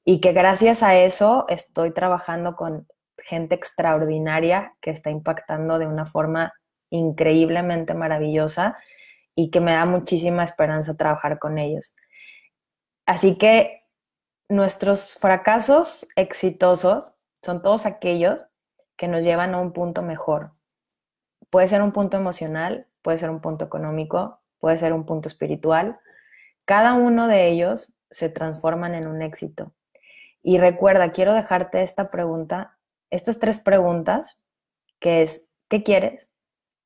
Y 0.05 0.21
que 0.21 0.31
gracias 0.31 0.83
a 0.83 0.95
eso 0.95 1.45
estoy 1.49 1.89
trabajando 1.91 2.55
con 2.55 2.87
gente 3.17 3.55
extraordinaria 3.55 4.75
que 4.79 4.91
está 4.91 5.09
impactando 5.09 5.79
de 5.79 5.87
una 5.87 6.05
forma 6.05 6.53
increíblemente 6.91 7.95
maravillosa 7.95 8.77
y 9.33 9.49
que 9.49 9.59
me 9.59 9.71
da 9.71 9.87
muchísima 9.87 10.43
esperanza 10.43 10.95
trabajar 10.95 11.39
con 11.39 11.57
ellos. 11.57 11.95
Así 13.07 13.39
que 13.39 13.87
nuestros 14.49 15.15
fracasos 15.15 16.05
exitosos 16.15 17.17
son 17.41 17.63
todos 17.63 17.87
aquellos 17.87 18.50
que 19.01 19.07
nos 19.07 19.23
llevan 19.23 19.55
a 19.55 19.57
un 19.57 19.73
punto 19.73 20.03
mejor. 20.03 20.51
Puede 21.49 21.67
ser 21.67 21.81
un 21.81 21.91
punto 21.91 22.17
emocional, 22.17 22.85
puede 23.01 23.17
ser 23.17 23.31
un 23.31 23.41
punto 23.41 23.65
económico, 23.65 24.43
puede 24.59 24.77
ser 24.77 24.93
un 24.93 25.07
punto 25.07 25.27
espiritual. 25.27 25.97
Cada 26.65 26.93
uno 26.93 27.27
de 27.27 27.47
ellos 27.47 27.95
se 28.11 28.29
transforman 28.29 28.93
en 28.93 29.07
un 29.07 29.23
éxito. 29.23 29.73
Y 30.43 30.59
recuerda, 30.59 31.13
quiero 31.13 31.33
dejarte 31.33 31.81
esta 31.81 32.11
pregunta, 32.11 32.77
estas 33.09 33.39
tres 33.39 33.57
preguntas, 33.57 34.39
que 34.99 35.23
es, 35.23 35.49
¿qué 35.67 35.81
quieres? 35.81 36.29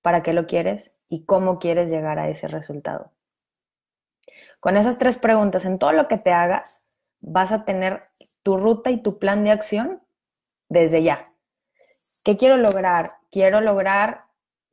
para 0.02 0.24
qué 0.24 0.32
lo 0.32 0.48
quieres 0.48 0.94
y 1.10 1.26
cómo 1.26 1.60
quieres 1.60 1.90
llegar 1.90 2.18
a 2.18 2.30
ese 2.30 2.48
resultado. 2.48 3.12
Con 4.62 4.78
esas 4.78 5.00
tres 5.00 5.18
preguntas, 5.18 5.66
en 5.66 5.80
todo 5.80 5.92
lo 5.92 6.08
que 6.08 6.18
te 6.18 6.32
hagas, 6.32 6.82
vas 7.20 7.52
a 7.52 7.66
tener 7.66 8.04
tu 8.42 8.56
ruta 8.56 8.90
y 8.90 9.02
tu 9.02 9.20
plan 9.20 9.44
de 9.44 9.52
acción 9.52 10.02
desde 10.70 11.04
ya. 11.04 11.35
¿Qué 12.26 12.38
quiero 12.38 12.58
lograr? 12.58 13.18
Quiero 13.32 13.62
lograr 13.62 14.22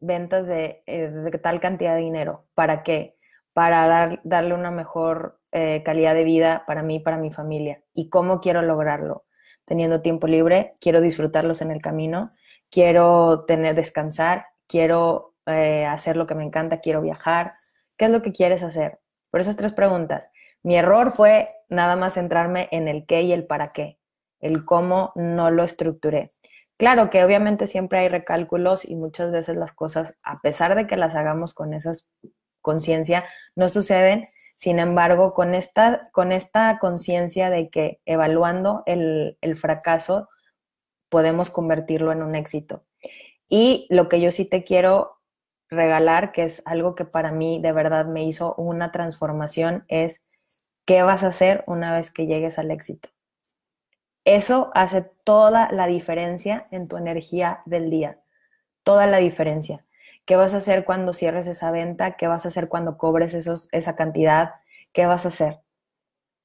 ventas 0.01 0.47
de, 0.47 0.83
eh, 0.87 1.13
tal 1.43 1.61
cantidad 1.61 1.95
de 1.95 2.01
dinero. 2.01 2.47
¿Para 2.55 2.83
qué? 2.83 3.19
Para 3.53 4.19
darle 4.25 4.55
una 4.55 4.71
mejor 4.71 5.39
eh, 5.53 5.83
calidad 5.85 6.15
de 6.15 6.25
vida 6.25 6.65
para 6.67 6.83
mí 6.83 6.99
para 6.99 7.19
mi 7.19 7.31
familia. 7.31 7.83
¿Y 7.93 8.09
cómo 8.09 8.41
quiero 8.41 8.63
lograrlo? 8.63 9.27
Teniendo 9.67 10.01
tiempo 10.01 10.27
libre, 10.29 10.73
quiero 10.81 11.03
disfrutarlos 11.03 11.61
en 11.61 11.71
el 11.71 11.83
camino, 11.83 12.29
quiero 12.71 13.45
tener 13.45 13.75
descansar, 13.75 14.47
quiero 14.67 15.35
eh, 15.45 15.85
hacer 15.85 16.17
lo 16.17 16.27
que 16.27 16.35
me 16.35 16.45
encanta, 16.45 16.81
quiero 16.81 17.03
viajar. 17.03 17.53
¿Qué 17.99 18.07
es 18.07 18.11
lo 18.11 18.23
que 18.23 18.33
quieres 18.33 18.63
hacer? 18.63 18.99
Por 19.31 19.41
esas 19.41 19.57
tres 19.57 19.75
preguntas. 19.75 20.31
Mi 20.63 20.77
error 20.77 21.13
fue 21.13 21.49
nada 21.69 21.97
más 21.97 22.15
centrarme 22.15 22.69
en 22.71 22.89
el 22.89 23.05
qué 23.05 23.21
y 23.21 23.33
el 23.33 23.45
para 23.45 23.75
qué. 23.75 23.99
El 24.41 24.65
cómo 24.65 25.13
no 25.17 25.51
lo 25.51 25.65
estructuré. 25.65 26.31
Claro 26.79 27.11
que 27.11 27.25
obviamente 27.25 27.67
siempre 27.67 28.01
hay 28.01 28.09
recálculos 28.09 28.85
y 28.85 28.97
muchas 28.97 29.31
veces 29.31 29.57
las 29.57 29.73
cosas, 29.73 30.17
a 30.23 30.41
pesar 30.41 30.75
de 30.75 30.87
que 30.87 30.97
las 30.97 31.15
hagamos 31.15 31.55
con 31.55 31.75
esa 31.75 31.93
conciencia, 32.61 33.25
no 33.55 33.69
suceden. 33.69 34.29
Sin 34.53 34.79
embargo, 34.79 35.33
con 35.33 35.55
esta, 35.55 36.11
con 36.13 36.33
esta 36.33 36.79
conciencia 36.79 37.51
de 37.51 37.71
que 37.71 38.01
evaluando 38.05 38.83
el, 38.87 39.39
el 39.41 39.57
fracaso 39.57 40.29
podemos 41.09 41.51
convertirlo 41.51 42.11
en 42.13 42.23
un 42.23 42.35
éxito. 42.35 42.85
Y 43.49 43.87
lo 43.91 44.09
que 44.09 44.21
yo 44.21 44.31
sí 44.33 44.47
te 44.47 44.65
quiero 44.65 45.19
regalar, 45.69 46.33
que 46.33 46.45
es 46.45 46.63
algo 46.65 46.95
que 46.95 47.05
para 47.05 47.33
mí 47.33 47.61
de 47.61 47.73
verdad 47.73 48.07
me 48.07 48.25
hizo 48.25 48.55
una 48.57 48.93
transformación, 48.93 49.85
es 49.89 50.23
qué 50.87 51.03
vas 51.03 51.23
a 51.23 51.29
hacer 51.29 51.65
una 51.67 51.93
vez 51.93 52.11
que 52.11 52.27
llegues 52.27 52.59
al 52.59 52.71
éxito. 52.71 53.11
Eso 54.25 54.71
hace 54.75 55.03
toda 55.25 55.71
la 55.73 55.87
diferencia 55.87 56.67
en 56.71 56.89
tu 56.89 56.97
energía 56.97 57.63
del 57.67 57.91
día, 57.91 58.21
toda 58.83 59.07
la 59.07 59.19
diferencia. 59.19 59.85
¿Qué 60.25 60.37
vas 60.37 60.55
a 60.55 60.59
hacer 60.59 60.85
cuando 60.85 61.13
cierres 61.13 61.47
esa 61.49 61.71
venta? 61.71 62.13
¿Qué 62.13 62.29
vas 62.29 62.45
a 62.45 62.49
hacer 62.49 62.69
cuando 62.69 62.97
cobres 62.97 63.35
esos, 63.35 63.69
esa 63.73 63.97
cantidad? 63.97 64.55
¿Qué 64.93 65.07
vas 65.07 65.25
a 65.25 65.29
hacer? 65.29 65.61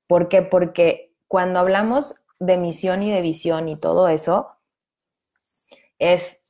¿Por 0.07 0.29
qué? 0.29 0.41
Porque 0.41 1.13
cuando 1.27 1.59
hablamos 1.59 2.23
de 2.39 2.57
misión 2.57 3.03
y 3.03 3.11
de 3.11 3.21
visión 3.21 3.67
y 3.67 3.79
todo 3.79 4.09
eso, 4.09 4.49
es 5.99 6.41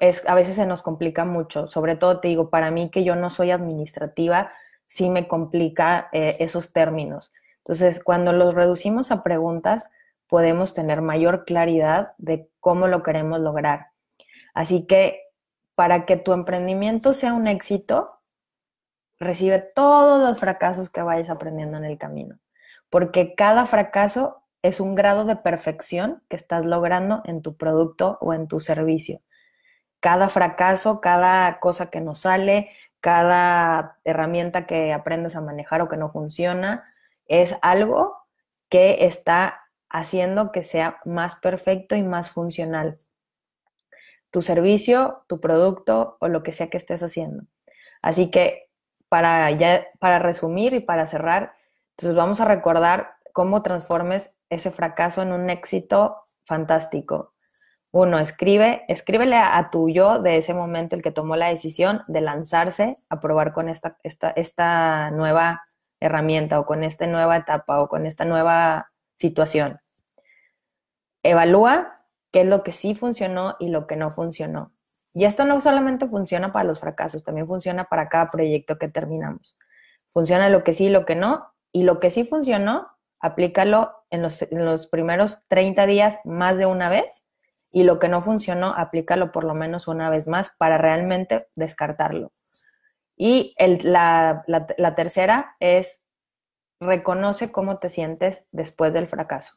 es, 0.00 0.26
a 0.26 0.34
veces 0.34 0.56
se 0.56 0.66
nos 0.66 0.82
complica 0.82 1.24
mucho, 1.24 1.68
sobre 1.68 1.96
todo 1.96 2.20
te 2.20 2.28
digo, 2.28 2.50
para 2.50 2.70
mí 2.70 2.90
que 2.90 3.04
yo 3.04 3.14
no 3.14 3.30
soy 3.30 3.50
administrativa, 3.50 4.52
sí 4.86 5.10
me 5.10 5.28
complica 5.28 6.08
eh, 6.12 6.36
esos 6.40 6.72
términos. 6.72 7.32
Entonces, 7.58 8.02
cuando 8.02 8.32
los 8.32 8.54
reducimos 8.54 9.10
a 9.10 9.22
preguntas, 9.22 9.90
podemos 10.34 10.74
tener 10.74 11.00
mayor 11.00 11.44
claridad 11.44 12.14
de 12.18 12.50
cómo 12.58 12.88
lo 12.88 13.04
queremos 13.04 13.38
lograr. 13.38 13.92
Así 14.52 14.84
que 14.84 15.20
para 15.76 16.06
que 16.06 16.16
tu 16.16 16.32
emprendimiento 16.32 17.14
sea 17.14 17.34
un 17.34 17.46
éxito, 17.46 18.20
recibe 19.20 19.60
todos 19.60 20.20
los 20.20 20.40
fracasos 20.40 20.90
que 20.90 21.02
vayas 21.02 21.30
aprendiendo 21.30 21.78
en 21.78 21.84
el 21.84 21.98
camino, 21.98 22.40
porque 22.90 23.36
cada 23.36 23.64
fracaso 23.64 24.42
es 24.62 24.80
un 24.80 24.96
grado 24.96 25.24
de 25.24 25.36
perfección 25.36 26.24
que 26.28 26.34
estás 26.34 26.66
logrando 26.66 27.22
en 27.26 27.40
tu 27.40 27.56
producto 27.56 28.18
o 28.20 28.34
en 28.34 28.48
tu 28.48 28.58
servicio 28.58 29.20
cada 30.00 30.28
fracaso, 30.28 31.00
cada 31.00 31.60
cosa 31.60 31.88
que 31.88 32.02
nos 32.02 32.18
sale, 32.18 32.68
cada 32.98 34.00
herramienta 34.02 34.66
que 34.66 34.92
aprendes 34.92 35.36
a 35.36 35.40
manejar 35.40 35.80
o 35.80 35.88
que 35.88 35.96
no 35.96 36.10
funciona, 36.10 36.84
es 37.26 37.56
algo 37.62 38.18
que 38.68 39.06
está 39.06 39.63
haciendo 39.94 40.50
que 40.50 40.64
sea 40.64 40.98
más 41.04 41.36
perfecto 41.36 41.94
y 41.94 42.02
más 42.02 42.32
funcional. 42.32 42.98
Tu 44.30 44.42
servicio, 44.42 45.24
tu 45.28 45.40
producto 45.40 46.16
o 46.20 46.26
lo 46.26 46.42
que 46.42 46.50
sea 46.50 46.68
que 46.68 46.76
estés 46.76 47.00
haciendo. 47.04 47.44
Así 48.02 48.28
que 48.28 48.68
para, 49.08 49.48
ya, 49.52 49.86
para 50.00 50.18
resumir 50.18 50.74
y 50.74 50.80
para 50.80 51.06
cerrar, 51.06 51.52
entonces 51.90 52.16
vamos 52.16 52.40
a 52.40 52.44
recordar 52.44 53.14
cómo 53.32 53.62
transformes 53.62 54.36
ese 54.50 54.72
fracaso 54.72 55.22
en 55.22 55.32
un 55.32 55.48
éxito 55.48 56.16
fantástico. 56.44 57.32
Uno, 57.92 58.18
escribe, 58.18 58.84
escríbele 58.88 59.36
a, 59.36 59.70
tu 59.70 59.88
yo 59.88 60.18
de 60.18 60.38
ese 60.38 60.54
momento, 60.54 60.96
el 60.96 61.02
que 61.02 61.12
tomó 61.12 61.36
la 61.36 61.50
decisión 61.50 62.02
de 62.08 62.20
lanzarse 62.20 62.96
a 63.10 63.20
probar 63.20 63.52
con 63.52 63.68
esta, 63.68 63.96
esta, 64.02 64.30
esta 64.30 65.12
nueva 65.12 65.62
herramienta 66.00 66.58
o 66.58 66.66
con 66.66 66.82
esta 66.82 67.06
nueva 67.06 67.36
etapa 67.36 67.80
o 67.80 67.88
con 67.88 68.06
esta 68.06 68.24
nueva 68.24 68.90
situación. 69.14 69.78
Evalúa 71.24 72.04
qué 72.30 72.42
es 72.42 72.46
lo 72.46 72.62
que 72.62 72.70
sí 72.70 72.94
funcionó 72.94 73.56
y 73.58 73.68
lo 73.68 73.88
que 73.88 73.96
no 73.96 74.12
funcionó. 74.12 74.70
Y 75.12 75.24
esto 75.24 75.44
no 75.44 75.60
solamente 75.60 76.06
funciona 76.06 76.52
para 76.52 76.64
los 76.64 76.78
fracasos, 76.78 77.24
también 77.24 77.48
funciona 77.48 77.84
para 77.84 78.08
cada 78.08 78.28
proyecto 78.28 78.76
que 78.76 78.88
terminamos. 78.88 79.58
Funciona 80.10 80.48
lo 80.48 80.62
que 80.62 80.74
sí 80.74 80.86
y 80.86 80.90
lo 80.90 81.04
que 81.04 81.16
no. 81.16 81.52
Y 81.72 81.82
lo 81.82 81.98
que 81.98 82.12
sí 82.12 82.24
funcionó, 82.24 82.86
aplícalo 83.18 84.04
en 84.10 84.22
los, 84.22 84.42
en 84.42 84.64
los 84.64 84.86
primeros 84.86 85.40
30 85.48 85.86
días 85.86 86.18
más 86.24 86.56
de 86.56 86.66
una 86.66 86.88
vez 86.88 87.24
y 87.74 87.82
lo 87.82 87.98
que 87.98 88.08
no 88.08 88.22
funcionó, 88.22 88.72
aplícalo 88.76 89.32
por 89.32 89.42
lo 89.42 89.52
menos 89.52 89.88
una 89.88 90.08
vez 90.08 90.28
más 90.28 90.50
para 90.50 90.78
realmente 90.78 91.48
descartarlo. 91.56 92.30
Y 93.16 93.52
la, 93.82 94.44
tercera 94.94 95.56
es 95.58 96.00
reconoce 96.78 97.50
cómo 97.50 97.78
te 97.78 97.90
sientes 97.90 98.44
después 98.52 98.92
del 98.92 99.08
fracaso. 99.08 99.56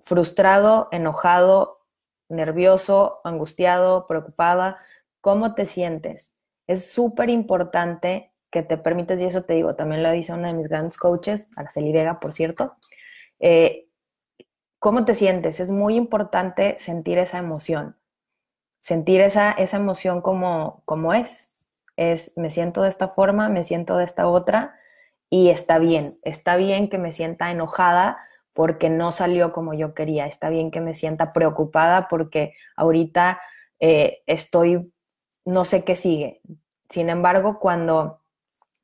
Frustrado, 0.00 0.88
enojado, 0.92 1.86
nervioso, 2.28 3.20
angustiado, 3.24 4.06
preocupada, 4.06 4.78
¿cómo 5.20 5.54
te 5.54 5.66
sientes? 5.66 6.34
Es 6.66 6.90
súper 6.90 7.30
importante 7.30 8.32
que 8.50 8.62
te 8.62 8.78
permitas, 8.78 9.20
y 9.20 9.24
eso 9.24 9.42
te 9.42 9.54
digo, 9.54 9.74
también 9.74 10.02
lo 10.02 10.10
dice 10.10 10.32
una 10.32 10.48
de 10.48 10.54
mis 10.54 10.68
grandes 10.68 10.96
coaches, 10.96 11.48
Araceli 11.56 11.92
Vega, 11.92 12.20
por 12.20 12.32
cierto, 12.32 12.76
eh, 13.40 13.88
¿Cómo 14.78 15.04
te 15.04 15.16
sientes? 15.16 15.58
Es 15.58 15.70
muy 15.72 15.96
importante 15.96 16.76
sentir 16.78 17.18
esa 17.18 17.38
emoción, 17.38 17.96
sentir 18.78 19.20
esa, 19.20 19.50
esa 19.50 19.76
emoción 19.76 20.22
como, 20.22 20.82
como 20.84 21.14
es. 21.14 21.52
Es, 21.96 22.32
me 22.36 22.50
siento 22.50 22.82
de 22.82 22.88
esta 22.88 23.08
forma, 23.08 23.48
me 23.48 23.64
siento 23.64 23.96
de 23.96 24.04
esta 24.04 24.28
otra, 24.28 24.78
y 25.30 25.50
está 25.50 25.80
bien, 25.80 26.18
está 26.22 26.54
bien 26.56 26.88
que 26.88 26.98
me 26.98 27.10
sienta 27.10 27.50
enojada 27.50 28.16
porque 28.58 28.90
no 28.90 29.12
salió 29.12 29.52
como 29.52 29.72
yo 29.72 29.94
quería, 29.94 30.26
está 30.26 30.48
bien 30.48 30.72
que 30.72 30.80
me 30.80 30.92
sienta 30.92 31.30
preocupada 31.30 32.08
porque 32.08 32.54
ahorita 32.74 33.40
eh, 33.78 34.24
estoy, 34.26 34.92
no 35.44 35.64
sé 35.64 35.84
qué 35.84 35.94
sigue. 35.94 36.40
Sin 36.88 37.08
embargo, 37.08 37.60
cuando 37.60 38.20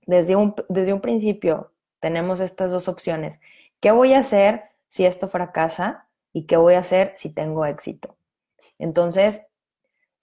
desde 0.06 0.36
un, 0.36 0.54
desde 0.68 0.92
un 0.92 1.00
principio 1.00 1.72
tenemos 1.98 2.38
estas 2.38 2.70
dos 2.70 2.86
opciones, 2.86 3.40
¿qué 3.80 3.90
voy 3.90 4.12
a 4.12 4.20
hacer 4.20 4.62
si 4.90 5.06
esto 5.06 5.26
fracasa? 5.26 6.06
¿Y 6.32 6.46
qué 6.46 6.56
voy 6.56 6.74
a 6.74 6.78
hacer 6.78 7.12
si 7.16 7.34
tengo 7.34 7.66
éxito? 7.66 8.16
Entonces, 8.78 9.42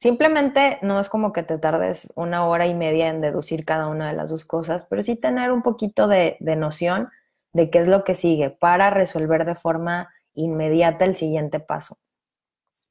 Simplemente 0.01 0.79
no 0.81 0.99
es 0.99 1.09
como 1.09 1.31
que 1.31 1.43
te 1.43 1.59
tardes 1.59 2.11
una 2.15 2.47
hora 2.47 2.65
y 2.65 2.73
media 2.73 3.09
en 3.09 3.21
deducir 3.21 3.65
cada 3.65 3.87
una 3.87 4.09
de 4.09 4.15
las 4.15 4.31
dos 4.31 4.45
cosas, 4.45 4.83
pero 4.89 5.03
sí 5.03 5.15
tener 5.15 5.51
un 5.51 5.61
poquito 5.61 6.07
de, 6.07 6.37
noción 6.39 7.09
de 7.53 7.69
qué 7.69 7.79
es 7.79 7.87
lo 7.87 8.03
que 8.03 8.15
sigue 8.15 8.49
para 8.49 8.89
resolver 8.89 9.45
de 9.45 9.55
forma 9.55 10.13
inmediata 10.33 11.05
el 11.05 11.15
siguiente 11.15 11.59
paso. 11.59 11.97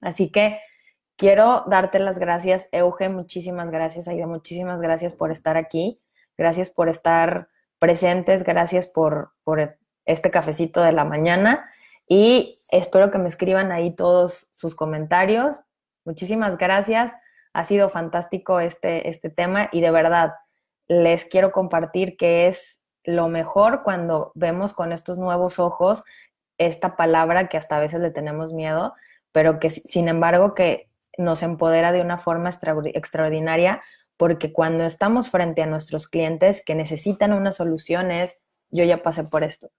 Así 0.00 0.30
que 0.30 0.60
quiero 1.16 1.64
darte 1.66 1.98
las 1.98 2.18
gracias, 2.18 2.68
Euge, 2.72 3.08
muchísimas 3.08 3.70
gracias, 3.70 4.08
Aida, 4.08 4.26
muchísimas 4.26 4.80
gracias 4.80 5.12
por 5.12 5.30
estar 5.30 5.56
aquí, 5.56 6.00
gracias 6.36 6.70
por 6.70 6.88
estar 6.88 7.48
presentes, 7.78 8.44
gracias 8.44 8.86
por, 8.86 9.32
por 9.44 9.78
este 10.04 10.30
cafecito 10.30 10.82
de 10.82 10.92
la 10.92 11.04
mañana 11.04 11.70
y 12.06 12.58
espero 12.70 13.10
que 13.10 13.18
me 13.18 13.28
escriban 13.28 13.72
ahí 13.72 13.94
todos 13.94 14.48
sus 14.52 14.74
comentarios 14.74 15.62
Muchísimas 16.04 16.56
gracias. 16.56 17.12
Ha 17.52 17.64
sido 17.64 17.88
fantástico 17.90 18.60
este, 18.60 19.08
este 19.08 19.30
tema 19.30 19.68
y 19.72 19.80
de 19.80 19.90
verdad 19.90 20.34
les 20.88 21.24
quiero 21.24 21.52
compartir 21.52 22.16
que 22.16 22.48
es 22.48 22.79
lo 23.16 23.28
mejor 23.28 23.82
cuando 23.82 24.32
vemos 24.34 24.72
con 24.72 24.92
estos 24.92 25.18
nuevos 25.18 25.58
ojos 25.58 26.02
esta 26.58 26.96
palabra 26.96 27.48
que 27.48 27.56
hasta 27.56 27.76
a 27.76 27.80
veces 27.80 28.00
le 28.00 28.10
tenemos 28.10 28.52
miedo, 28.52 28.94
pero 29.32 29.58
que 29.58 29.70
sin 29.70 30.08
embargo 30.08 30.54
que 30.54 30.90
nos 31.16 31.42
empodera 31.42 31.92
de 31.92 32.00
una 32.02 32.18
forma 32.18 32.50
extraordinaria 32.50 33.80
porque 34.16 34.52
cuando 34.52 34.84
estamos 34.84 35.30
frente 35.30 35.62
a 35.62 35.66
nuestros 35.66 36.06
clientes 36.06 36.62
que 36.64 36.74
necesitan 36.74 37.32
unas 37.32 37.56
soluciones, 37.56 38.38
yo 38.70 38.84
ya 38.84 39.02
pasé 39.02 39.24
por 39.24 39.42
esto, 39.42 39.70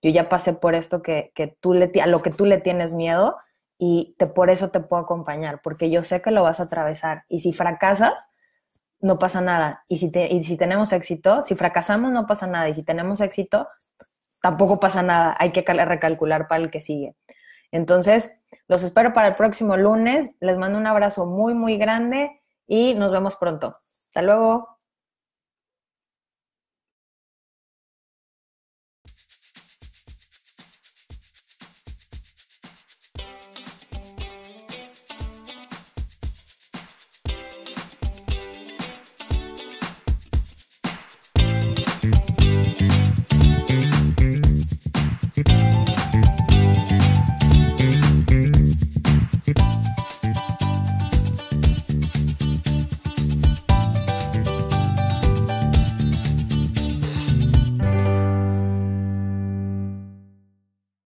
yo 0.00 0.10
ya 0.10 0.30
pasé 0.30 0.54
por 0.54 0.74
esto 0.74 1.02
que, 1.02 1.32
que 1.34 1.48
tú 1.60 1.74
le, 1.74 1.92
a 2.00 2.06
lo 2.06 2.22
que 2.22 2.30
tú 2.30 2.46
le 2.46 2.58
tienes 2.58 2.94
miedo, 2.94 3.36
y 3.84 4.14
por 4.36 4.48
eso 4.48 4.70
te 4.70 4.78
puedo 4.78 5.02
acompañar, 5.02 5.60
porque 5.60 5.90
yo 5.90 6.04
sé 6.04 6.22
que 6.22 6.30
lo 6.30 6.44
vas 6.44 6.60
a 6.60 6.64
atravesar. 6.64 7.24
Y 7.28 7.40
si 7.40 7.52
fracasas, 7.52 8.28
no 9.02 9.18
pasa 9.18 9.40
nada. 9.40 9.84
Y 9.88 9.98
si, 9.98 10.10
te, 10.10 10.32
y 10.32 10.42
si 10.44 10.56
tenemos 10.56 10.92
éxito, 10.92 11.44
si 11.44 11.54
fracasamos, 11.54 12.12
no 12.12 12.26
pasa 12.26 12.46
nada. 12.46 12.68
Y 12.68 12.74
si 12.74 12.84
tenemos 12.84 13.20
éxito, 13.20 13.68
tampoco 14.40 14.80
pasa 14.80 15.02
nada. 15.02 15.36
Hay 15.38 15.52
que 15.52 15.62
recalcular 15.62 16.48
para 16.48 16.62
el 16.62 16.70
que 16.70 16.80
sigue. 16.80 17.16
Entonces, 17.72 18.34
los 18.68 18.82
espero 18.82 19.12
para 19.12 19.28
el 19.28 19.34
próximo 19.34 19.76
lunes. 19.76 20.30
Les 20.40 20.56
mando 20.56 20.78
un 20.78 20.86
abrazo 20.86 21.26
muy, 21.26 21.52
muy 21.52 21.76
grande 21.76 22.40
y 22.66 22.94
nos 22.94 23.10
vemos 23.10 23.36
pronto. 23.36 23.74
Hasta 23.74 24.22
luego. 24.22 24.71